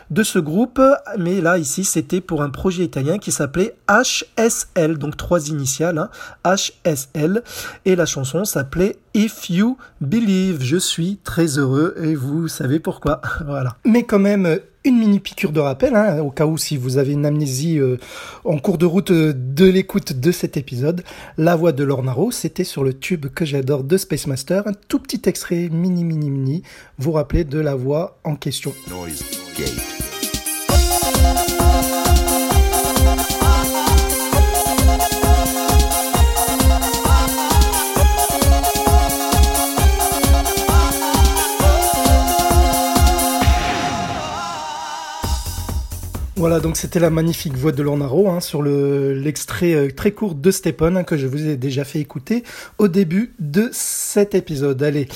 [0.09, 0.81] de ce groupe.
[1.17, 6.09] Mais là, ici, c'était pour un projet italien qui s'appelait HSL, donc trois initiales, hein,
[6.45, 7.43] HSL.
[7.85, 10.61] Et la chanson s'appelait If You Believe.
[10.61, 13.21] Je suis très heureux et vous savez pourquoi.
[13.45, 13.75] voilà.
[13.85, 17.13] Mais quand même, une mini piqûre de rappel, hein, au cas où si vous avez
[17.13, 17.97] une amnésie euh,
[18.43, 21.03] en cours de route euh, de l'écoute de cet épisode.
[21.37, 24.67] La voix de Lornaro, c'était sur le tube que j'adore de Space Master.
[24.67, 26.63] Un tout petit extrait mini mini mini,
[26.97, 28.73] vous rappelez de la voix en question.
[46.43, 50.51] Voilà, donc c'était la magnifique voix de Lornaro hein, sur l'extrait euh, très court de
[50.51, 52.43] Stephen hein, que je vous ai déjà fait écouter
[52.79, 54.83] au début de cet épisode.
[54.83, 55.07] Allez,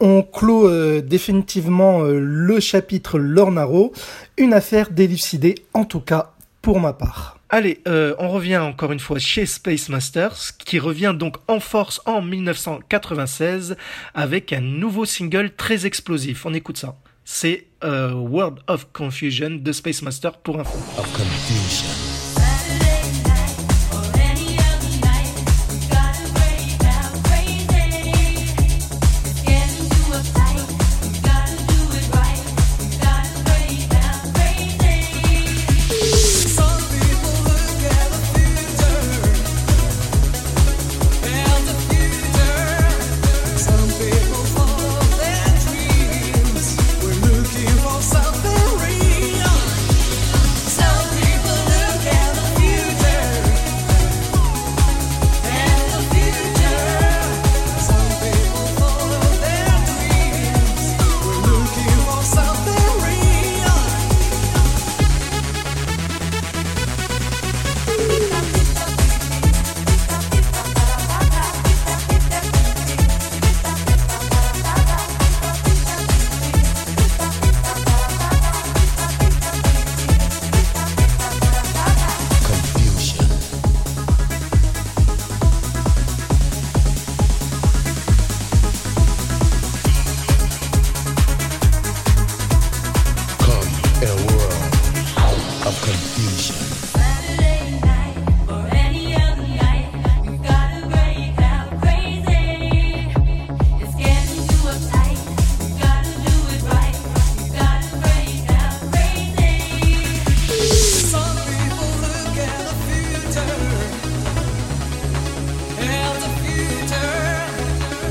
[0.00, 3.92] on clôt euh, définitivement euh, le chapitre Lornaro,
[4.36, 7.38] une affaire délucidée en tout cas pour ma part.
[7.48, 12.22] Allez, on revient encore une fois chez Space Masters, qui revient donc en force en
[12.22, 13.76] 1996
[14.14, 16.44] avec un nouveau single très explosif.
[16.44, 20.78] On écoute ça c'est euh, World of Confusion de Space Master pour info.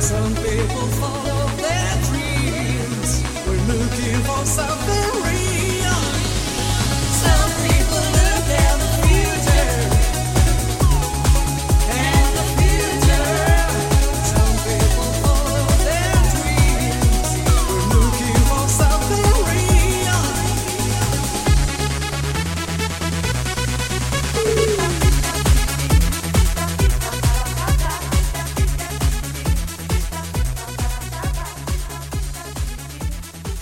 [0.02, 3.24] Some people follow their dreams.
[3.46, 4.91] We're looking for something.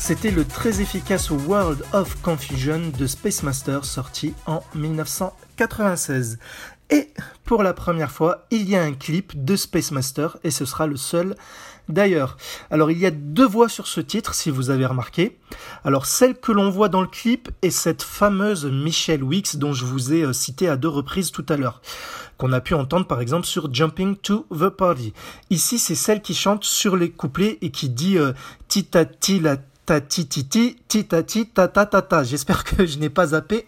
[0.10, 6.40] C'était le très efficace World of Confusion de Space Master sorti en 1996.
[6.90, 7.10] Et
[7.46, 10.88] pour la première fois, il y a un clip de Space Master et ce sera
[10.88, 11.36] le seul
[11.90, 12.38] d'ailleurs.
[12.72, 15.38] Alors il y a deux voix sur ce titre si vous avez remarqué.
[15.84, 19.86] Alors celle que l'on voit dans le clip est cette fameuse Michelle Wicks dont je
[19.86, 21.84] vous ai euh, cité à deux reprises tout à l'heure
[22.40, 25.14] qu'on a pu entendre par exemple sur Jumping to the Party.
[25.50, 28.32] Ici, c'est celle qui chante sur les couplets et qui dit euh,
[32.24, 33.68] J'espère que je n'ai pas zappé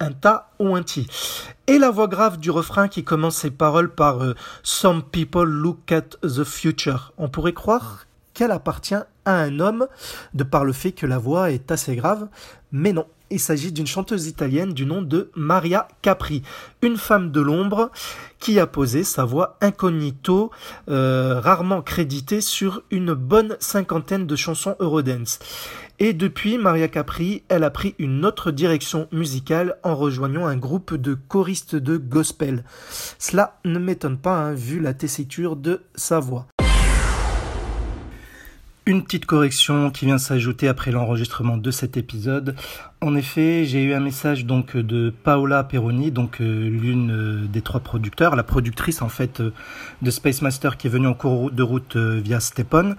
[0.00, 1.06] un ta ou un ti.
[1.66, 5.90] Et la voix grave du refrain qui commence ses paroles par euh, Some people look
[5.92, 7.12] at the future.
[7.18, 9.86] On pourrait croire qu'elle appartient à un homme
[10.34, 12.28] de par le fait que la voix est assez grave,
[12.72, 16.42] mais non, il s'agit d'une chanteuse italienne du nom de Maria Capri,
[16.82, 17.90] une femme de l'ombre
[18.38, 20.50] qui a posé sa voix incognito,
[20.90, 25.38] euh, rarement créditée sur une bonne cinquantaine de chansons Eurodance.
[25.98, 30.94] Et depuis, Maria Capri, elle a pris une autre direction musicale en rejoignant un groupe
[30.94, 32.64] de choristes de gospel.
[33.18, 36.48] Cela ne m'étonne pas, hein, vu la tessiture de sa voix.
[38.84, 42.56] Une petite correction qui vient s'ajouter après l'enregistrement de cet épisode.
[43.02, 47.60] En effet, j'ai eu un message donc de Paola Peroni, donc euh, l'une euh, des
[47.60, 49.50] trois producteurs, la productrice en fait euh,
[50.02, 52.92] de Space Master qui est venue en cours de route via Stepan.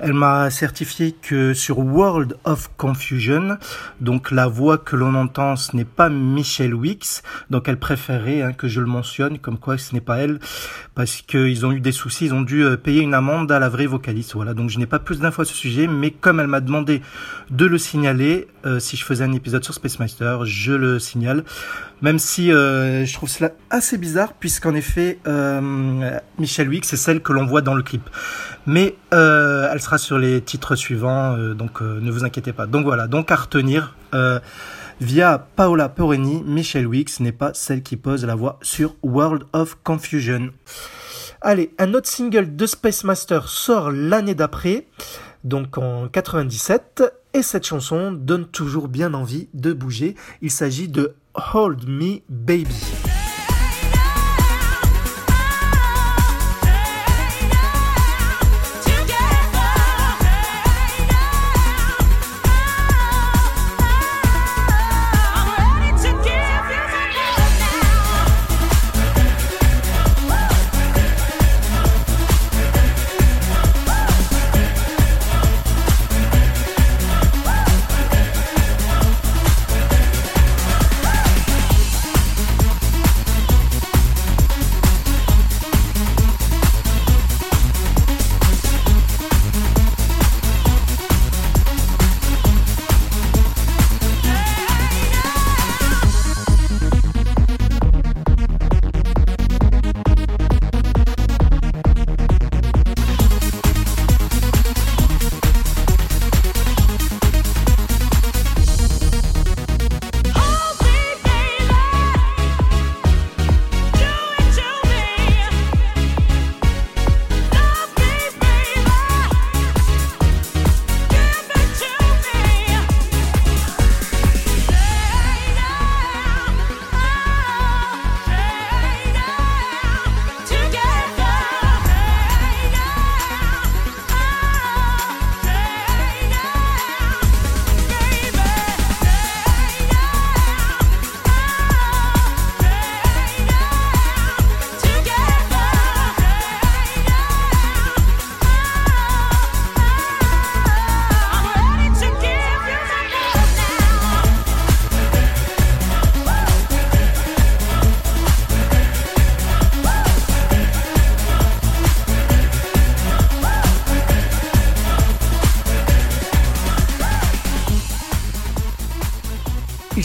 [0.00, 3.58] Elle m'a certifié que sur World of Confusion,
[4.00, 8.54] donc la voix que l'on entend, ce n'est pas Michelle Wicks, donc elle préférait hein,
[8.54, 10.38] que je le mentionne, comme quoi ce n'est pas elle,
[10.94, 13.86] parce qu'ils ont eu des soucis, ils ont dû payer une amende à la vraie
[13.86, 14.32] vocaliste.
[14.34, 17.02] Voilà, donc je n'ai pas plus d'infos à ce sujet, mais comme elle m'a demandé
[17.50, 18.48] de le signaler,
[18.78, 21.44] si je faisais un épisode sur Space Master, je le signale.
[22.02, 27.22] Même si euh, je trouve cela assez bizarre, puisqu'en effet, euh, Michelle Wick, c'est celle
[27.22, 28.10] que l'on voit dans le clip.
[28.66, 32.66] Mais euh, elle sera sur les titres suivants, donc ne vous inquiétez pas.
[32.66, 33.94] Donc voilà, donc à retenir,
[35.00, 39.78] via Paola Poreni, Michelle Wicks n'est pas celle qui pose la voix sur World of
[39.82, 40.50] Confusion.
[41.46, 44.86] Allez, un autre single de Space Master sort l'année d'après,
[45.44, 47.02] donc en 97,
[47.34, 50.14] et cette chanson donne toujours bien envie de bouger.
[50.40, 51.16] Il s'agit de
[51.52, 53.13] Hold Me Baby.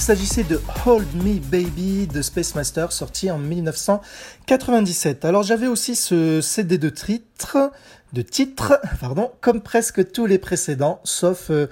[0.10, 5.24] S'agissait de Hold Me Baby de Space Master sorti en 1997.
[5.24, 7.72] Alors j'avais aussi ce CD de titre,
[8.14, 11.68] de titre, pardon, comme presque tous les précédents, sauf euh,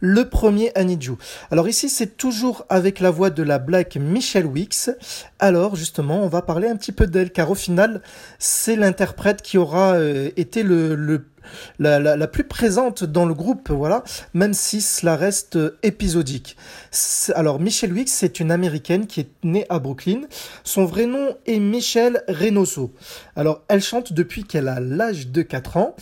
[0.00, 1.16] le premier Aniju.
[1.50, 4.88] Alors ici c'est toujours avec la voix de la Black Michelle Wicks.
[5.38, 8.00] Alors justement on va parler un petit peu d'elle car au final
[8.38, 11.26] c'est l'interprète qui aura euh, été le, le
[11.78, 16.56] la, plus présente dans le groupe, voilà, même si cela reste euh, épisodique.
[17.34, 20.22] Alors, Michelle Wicks, c'est une américaine qui est née à Brooklyn.
[20.64, 22.92] Son vrai nom est Michelle Reynoso.
[23.36, 25.96] Alors, elle chante depuis qu'elle a l'âge de 4 ans.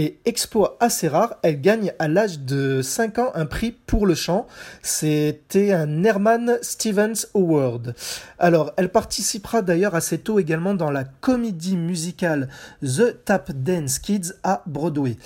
[0.00, 4.14] Et exploit assez rare, elle gagne à l'âge de 5 ans un prix pour le
[4.14, 4.46] chant.
[4.80, 7.96] C'était un Herman Stevens Award.
[8.38, 12.48] Alors, elle participera d'ailleurs assez tôt également dans la comédie musicale
[12.80, 15.16] The Tap Dance Kids à Broadway.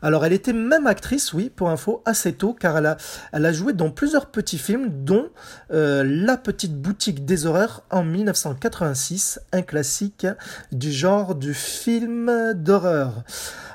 [0.00, 2.98] Alors, elle était même actrice, oui, pour info, assez tôt, car elle a,
[3.32, 5.28] elle a joué dans plusieurs petits films, dont
[5.72, 10.28] euh, La Petite Boutique des Horreurs en 1986, un classique
[10.70, 13.24] du genre du film d'horreur.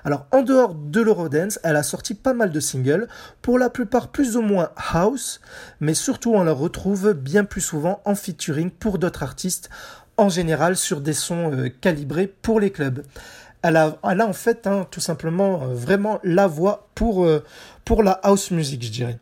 [0.05, 3.07] Alors en dehors de l'Eurodance, elle a sorti pas mal de singles,
[3.41, 5.41] pour la plupart plus ou moins house,
[5.79, 9.71] mais surtout on la retrouve bien plus souvent en featuring pour d'autres artistes,
[10.17, 13.03] en général sur des sons euh, calibrés pour les clubs.
[13.63, 17.43] Elle a, elle a en fait hein, tout simplement euh, vraiment la voix pour, euh,
[17.83, 19.19] pour la house music, je dirais.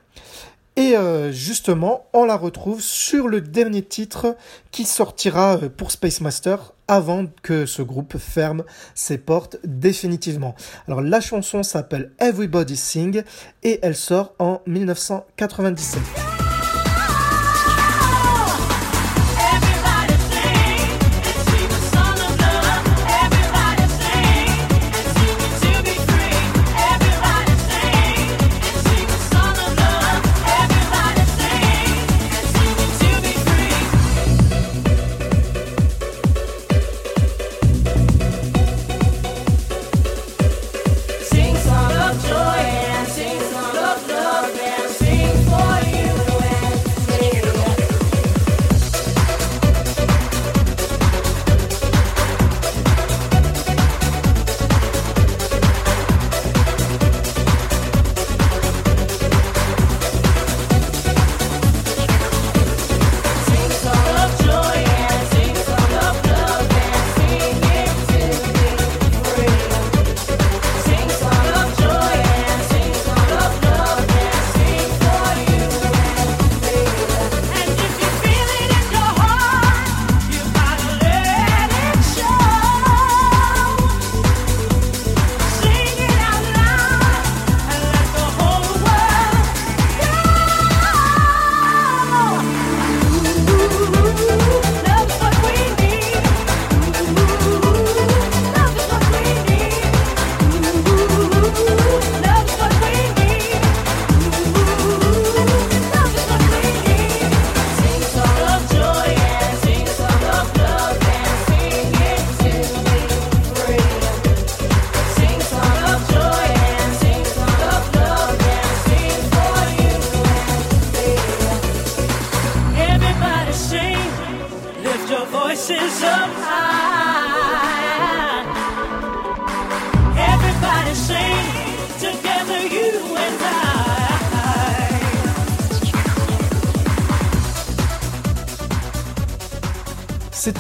[0.76, 0.96] Et
[1.32, 4.36] justement, on la retrouve sur le dernier titre
[4.72, 8.64] qui sortira pour Space Master avant que ce groupe ferme
[8.96, 10.56] ses portes définitivement.
[10.88, 13.24] Alors la chanson s'appelle Everybody Sing
[13.64, 16.33] et elle sort en 1997.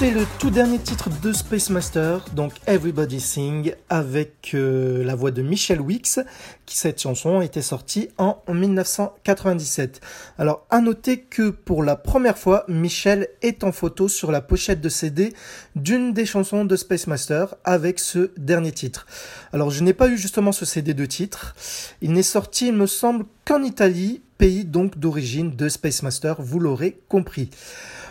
[0.03, 5.41] Le tout dernier titre de Space Master, donc Everybody Sing, avec euh, la voix de
[5.41, 6.19] Michel Wicks,
[6.65, 10.01] qui cette chanson était sortie en 1997.
[10.37, 14.81] Alors, à noter que pour la première fois, Michel est en photo sur la pochette
[14.81, 15.33] de CD
[15.77, 19.07] d'une des chansons de Space Master avec ce dernier titre.
[19.53, 21.55] Alors, je n'ai pas eu justement ce CD de titre.
[22.01, 26.59] Il n'est sorti, il me semble, qu'en Italie, pays donc d'origine de Space Master, vous
[26.59, 27.49] l'aurez compris.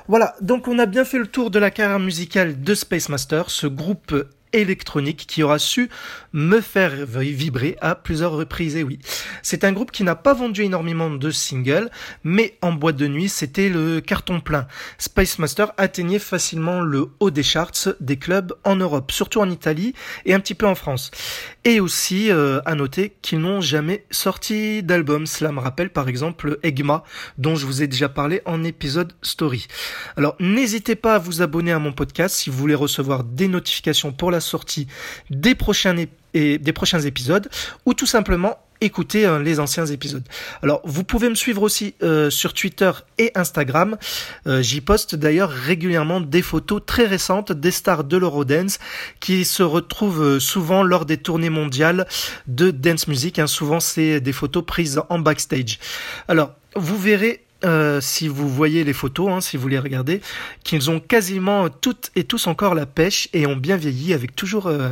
[0.08, 3.50] Voilà, donc on a bien fait le tour de la carrière musicale de Space Master,
[3.50, 4.14] ce groupe
[4.52, 5.88] électronique qui aura su
[6.32, 8.76] me faire vibrer à plusieurs reprises.
[8.76, 8.98] Et oui,
[9.42, 11.90] c'est un groupe qui n'a pas vendu énormément de singles,
[12.24, 14.66] mais en boîte de nuit, c'était le carton plein.
[14.98, 19.94] Space Master atteignait facilement le haut des charts des clubs en Europe, surtout en Italie
[20.24, 21.10] et un petit peu en France.
[21.64, 25.26] Et aussi euh, à noter qu'ils n'ont jamais sorti d'album.
[25.26, 27.04] Cela me rappelle par exemple Egma,
[27.38, 29.66] dont je vous ai déjà parlé en épisode story.
[30.16, 34.12] Alors n'hésitez pas à vous abonner à mon podcast si vous voulez recevoir des notifications
[34.12, 34.86] pour la sortie
[35.30, 35.96] des prochains,
[37.04, 37.48] épisodes
[37.86, 40.24] ou tout simplement écouter euh, les anciens épisodes.
[40.62, 43.96] Alors vous pouvez me suivre aussi euh, sur Twitter et Instagram.
[44.46, 48.78] Euh, j'y poste d'ailleurs régulièrement des photos très récentes des stars de l'Eurodance
[49.20, 52.06] qui se retrouvent souvent lors des tournées mondiales
[52.48, 53.38] de dance music.
[53.38, 53.46] Hein.
[53.46, 55.78] Souvent c'est des photos prises en backstage.
[56.26, 60.20] Alors vous verrez euh, si vous voyez les photos, hein, si vous les regardez,
[60.64, 64.66] qu'ils ont quasiment toutes et tous encore la pêche et ont bien vieilli avec toujours
[64.66, 64.90] euh,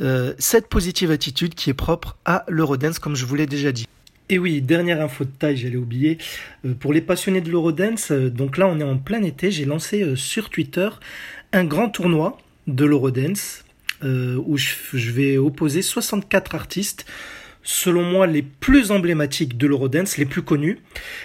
[0.00, 3.86] euh, cette positive attitude qui est propre à l'Eurodance, comme je vous l'ai déjà dit.
[4.28, 6.18] Et oui, dernière info de taille, j'allais oublier.
[6.80, 10.50] pour les passionnés de l'Eurodance, donc là on est en plein été, j'ai lancé sur
[10.50, 10.88] Twitter
[11.52, 12.36] un grand tournoi
[12.66, 13.62] de l'Eurodance
[14.02, 17.06] où je, je vais opposer 64 artistes
[17.66, 20.78] selon moi, les plus emblématiques de l'Eurodance, les plus connus.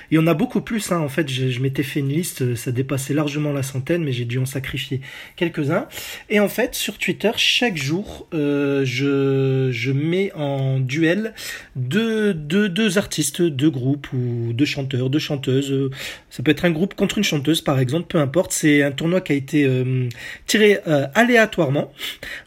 [0.10, 0.98] Il y en a beaucoup plus, hein.
[0.98, 4.39] en fait, je, m'étais fait une liste, ça dépassait largement la centaine, mais j'ai dû
[4.39, 5.02] en sacrifier
[5.36, 5.88] quelques-uns.
[6.30, 11.36] Et en fait, sur Twitter, chaque jour, euh, je, je mets en duel
[11.76, 15.92] deux, deux, deux artistes, deux groupes, ou deux chanteurs, deux chanteuses.
[16.32, 18.52] Ça peut être un groupe contre une chanteuse, par exemple, peu importe.
[18.52, 20.10] C'est un tournoi qui a été euh,
[20.48, 21.94] tiré euh, aléatoirement.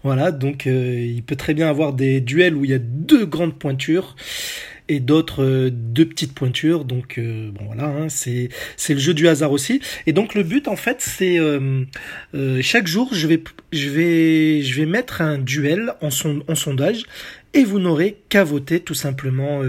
[0.03, 3.57] Voilà, donc il peut très bien avoir des duels où il y a deux grandes
[3.57, 3.84] pointures
[4.89, 6.85] et d'autres euh, deux petites pointures.
[6.85, 9.81] Donc euh, bon voilà, hein, c'est c'est le jeu du hasard aussi.
[10.07, 11.85] Et donc le but en fait c'est euh,
[12.63, 17.05] chaque jour je vais je vais je vais mettre un duel en, son, en sondage
[17.55, 19.63] et vous n'aurez qu'à voter tout simplement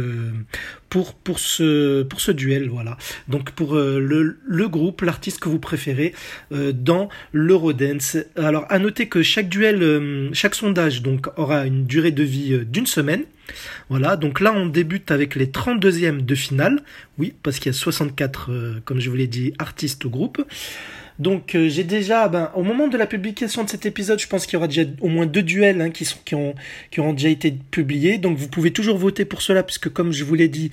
[0.89, 5.59] pour pour ce pour ce duel voilà donc pour le, le groupe l'artiste que vous
[5.59, 6.13] préférez
[6.51, 12.23] dans l'Eurodance alors à noter que chaque duel chaque sondage donc aura une durée de
[12.23, 13.23] vie d'une semaine
[13.89, 16.81] voilà, donc là on débute avec les 32e de finale.
[17.17, 20.43] Oui, parce qu'il y a 64, euh, comme je vous l'ai dit, artistes au groupe.
[21.17, 24.45] Donc euh, j'ai déjà, ben, au moment de la publication de cet épisode, je pense
[24.45, 26.55] qu'il y aura déjà au moins deux duels hein, qui, sont, qui, ont,
[26.91, 28.17] qui auront déjà été publiés.
[28.17, 30.71] Donc vous pouvez toujours voter pour cela, puisque comme je vous l'ai dit,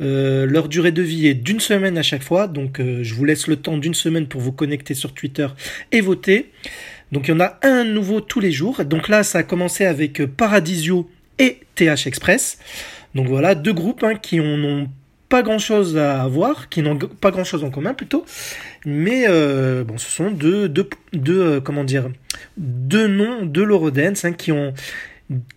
[0.00, 2.48] euh, leur durée de vie est d'une semaine à chaque fois.
[2.48, 5.46] Donc je vous laisse le temps d'une semaine pour vous connecter sur Twitter
[5.92, 6.50] et voter.
[7.12, 8.84] Donc il y en a un nouveau tous les jours.
[8.84, 12.58] Donc là, ça a commencé avec Paradisio et TH Express.
[13.14, 14.88] Donc voilà, deux groupes hein, qui n'ont
[15.28, 18.24] pas grand chose à voir, qui n'ont pas grand chose en commun plutôt,
[18.84, 22.10] mais euh, bon, ce sont deux, deux, deux euh, comment dire,
[22.56, 24.74] deux noms de l'Eurodance hein, qui ont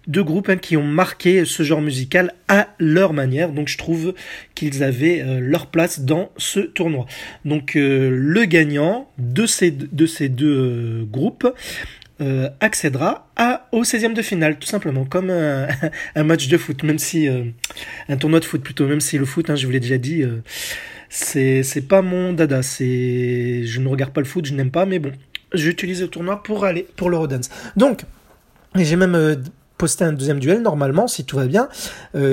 [0.07, 3.51] deux groupes hein, qui ont marqué ce genre musical à leur manière.
[3.51, 4.13] Donc je trouve
[4.55, 7.05] qu'ils avaient euh, leur place dans ce tournoi.
[7.43, 11.47] Donc le gagnant de ces, de ces deux groupes
[12.19, 15.67] euh, accédera à, au 16e de finale, tout simplement, comme un,
[16.15, 17.43] un match de foot, même si euh,
[18.09, 20.23] un tournoi de foot plutôt, même si le foot, hein, je vous l'ai déjà dit,
[20.23, 20.41] euh,
[21.09, 24.99] c'est pas mon dada, c'est je ne regarde pas le foot, je n'aime pas, mais
[24.99, 25.11] bon,
[25.53, 27.49] j'utilise le tournoi pour aller pour l'Eurodance.
[27.75, 28.03] Donc,
[28.75, 29.41] j'ai même
[29.77, 31.69] posté un deuxième duel normalement, si tout va bien,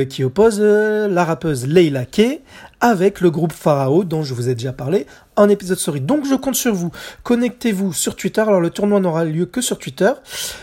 [0.09, 2.41] qui oppose la rappeuse Leila Kay
[2.81, 5.07] avec le groupe Pharaoh dont je vous ai déjà parlé
[5.37, 6.03] en épisode story.
[6.03, 6.91] Donc je compte sur vous.
[7.23, 8.43] Connectez-vous sur Twitter.
[8.43, 10.11] Alors le tournoi n'aura lieu que sur Twitter.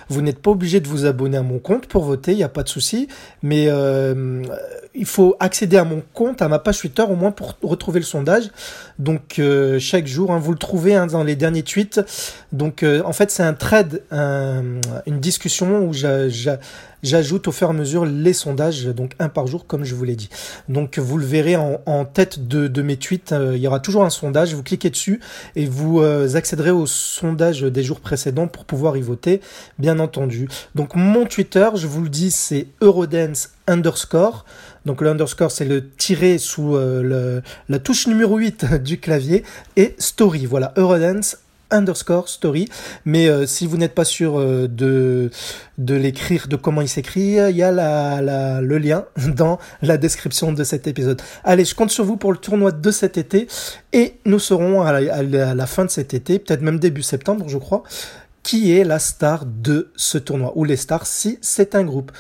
[0.10, 2.50] Vous n'êtes pas obligé de vous abonner à mon compte pour voter, il n'y a
[2.50, 3.08] pas de souci.
[3.42, 4.44] Mais euh,
[4.94, 8.06] il faut accéder à mon compte, à ma page Twitter au moins pour retrouver le
[8.06, 8.50] sondage.
[9.00, 12.02] Donc euh, chaque jour, hein, vous le trouvez hein, dans les derniers tweets.
[12.52, 17.74] Donc euh, en fait c'est un thread, une discussion où j'ajoute au fur et à
[17.74, 20.30] mesure les sondages, donc un par jour comme je vous l'ai dit.
[20.68, 24.54] Donc vous le verrez en, tête de, mes tweets, il y aura toujours un sondage,
[24.54, 25.22] vous cliquez dessus
[25.56, 26.02] et vous
[26.36, 29.42] accéderez au sondage des jours précédents pour pouvoir y voter,
[29.80, 30.50] bien entendu.
[30.76, 34.46] Donc mon Twitter, je vous le dis, c'est Eurodance underscore.
[34.86, 39.44] Donc le underscore, c'est le tiré sous euh, la touche numéro 8 du clavier.
[39.76, 41.38] Et story, voilà, Eurodance
[41.70, 42.68] underscore story.
[43.06, 45.30] Mais euh, si vous n'êtes pas sûr euh, de,
[45.78, 49.06] de l'écrire, de comment il s'écrit, il y a le lien
[49.36, 51.22] dans la description de cet épisode.
[51.44, 53.48] Allez, je compte sur vous pour le tournoi de cet été.
[53.94, 57.84] Et nous serons à la fin de cet été, peut-être même début septembre, je crois,
[58.44, 60.52] qui est la star de ce tournoi?
[60.56, 62.12] Ou les stars si c'est un groupe?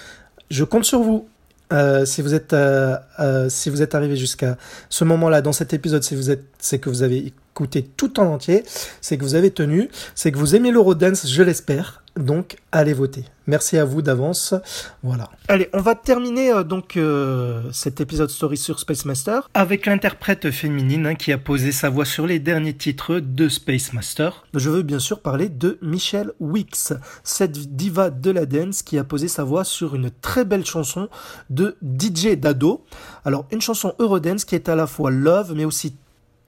[0.49, 1.28] Je compte sur vous.
[1.72, 4.57] Euh, si vous êtes euh, euh, si vous êtes arrivé jusqu'à
[4.89, 8.25] ce moment-là dans cet épisode, si vous êtes, c'est que vous avez écouté tout en
[8.25, 8.63] entier,
[9.01, 12.01] c'est que vous avez tenu, c'est que vous aimez l'Eurodance, je l'espère.
[12.17, 13.23] Donc, allez voter.
[13.47, 14.53] Merci à vous d'avance.
[15.01, 15.29] Voilà.
[15.47, 20.51] Allez, on va terminer euh, donc euh, cet épisode story sur Space Master avec l'interprète
[20.51, 24.45] féminine hein, qui a posé sa voix sur les derniers titres de Space Master.
[24.53, 26.93] Je veux bien sûr parler de Michelle Wicks,
[27.23, 31.07] cette diva de la dance qui a posé sa voix sur une très belle chanson
[31.49, 32.83] de DJ Dado.
[33.23, 35.95] Alors, une chanson Eurodance qui est à la fois love mais aussi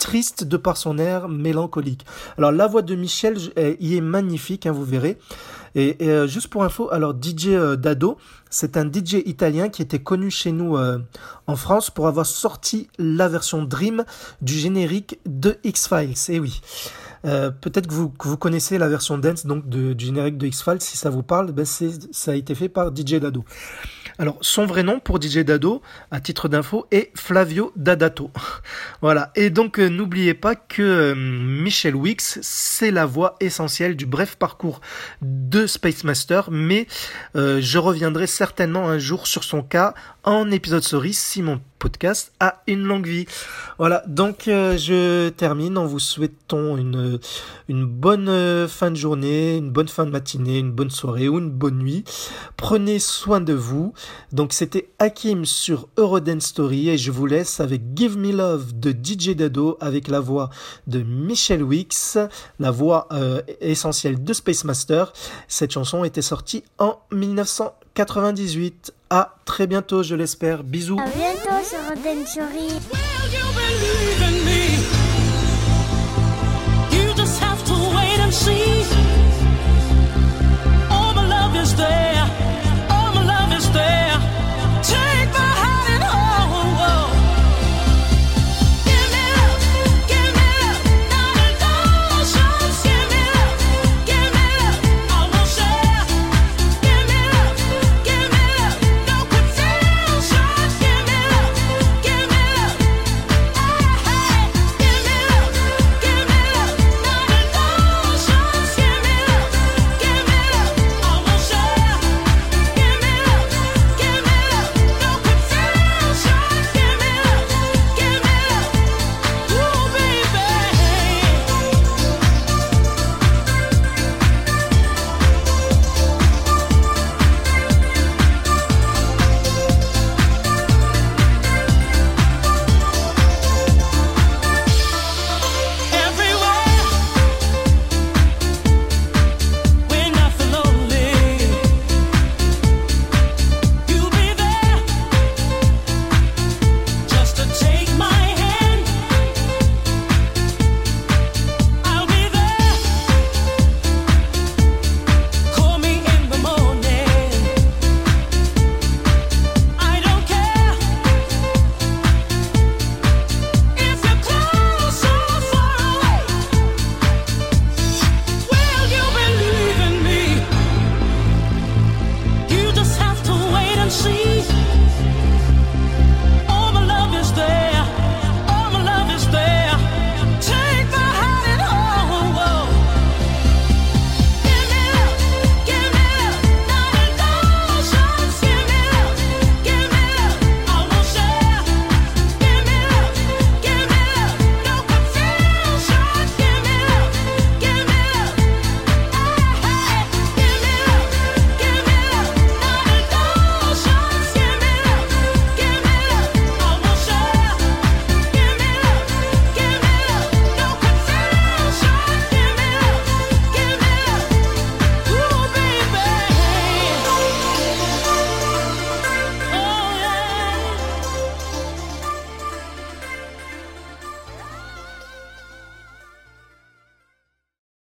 [0.04, 2.06] triste de par son air mélancolique.
[2.38, 3.38] Alors la voix de Michel
[3.80, 5.18] y est magnifique, hein, vous verrez.
[5.76, 8.18] Et, euh, juste pour info, alors DJ euh, Dado,
[8.50, 11.00] c'est un DJ italien qui était connu chez nous euh,
[11.48, 14.04] en France pour avoir sorti la version Dream
[14.42, 16.18] du générique de X-Files.
[16.28, 16.62] Et oui.
[17.24, 21.10] Peut-être que vous, connaissez la version dance donc de, du générique de X-Files, si ça
[21.10, 23.46] vous parle, ben ça a été fait par DJ Dado.
[24.20, 28.30] Alors, son vrai nom pour DJ Dado, à titre d'info, est Flavio Dadato.
[29.02, 29.32] voilà.
[29.36, 34.36] Et donc, euh, n'oubliez pas que euh, Michel Wicks, c'est la voix essentielle du bref
[34.36, 34.82] parcours
[35.22, 36.88] de Space Master, mais
[37.36, 42.32] euh, je reviendrai certainement un jour sur son cas en épisode story si mon podcast
[42.40, 43.26] a une longue vie.
[43.78, 47.20] Voilà, donc euh, je termine en vous souhaitant une,
[47.68, 51.50] bonne euh, fin de journée, une bonne fin de matinée, une bonne soirée ou une
[51.50, 52.06] bonne nuit.
[52.56, 53.94] Prenez soin de vous.
[54.32, 58.92] Donc c'était Hakim sur Eurodance Story et je vous laisse avec Give Me Love de
[58.92, 60.52] DJ Dado avec la voix
[60.88, 62.18] de Michel Wicks,
[62.60, 65.12] la voix euh, essentielle de Space Master.
[65.50, 66.98] Cette chanson était sortie en
[67.96, 68.92] 1998.
[69.12, 70.64] À très bientôt, je l'espère.
[70.64, 71.00] Bisous.
[71.00, 72.74] À bientôt sur Story.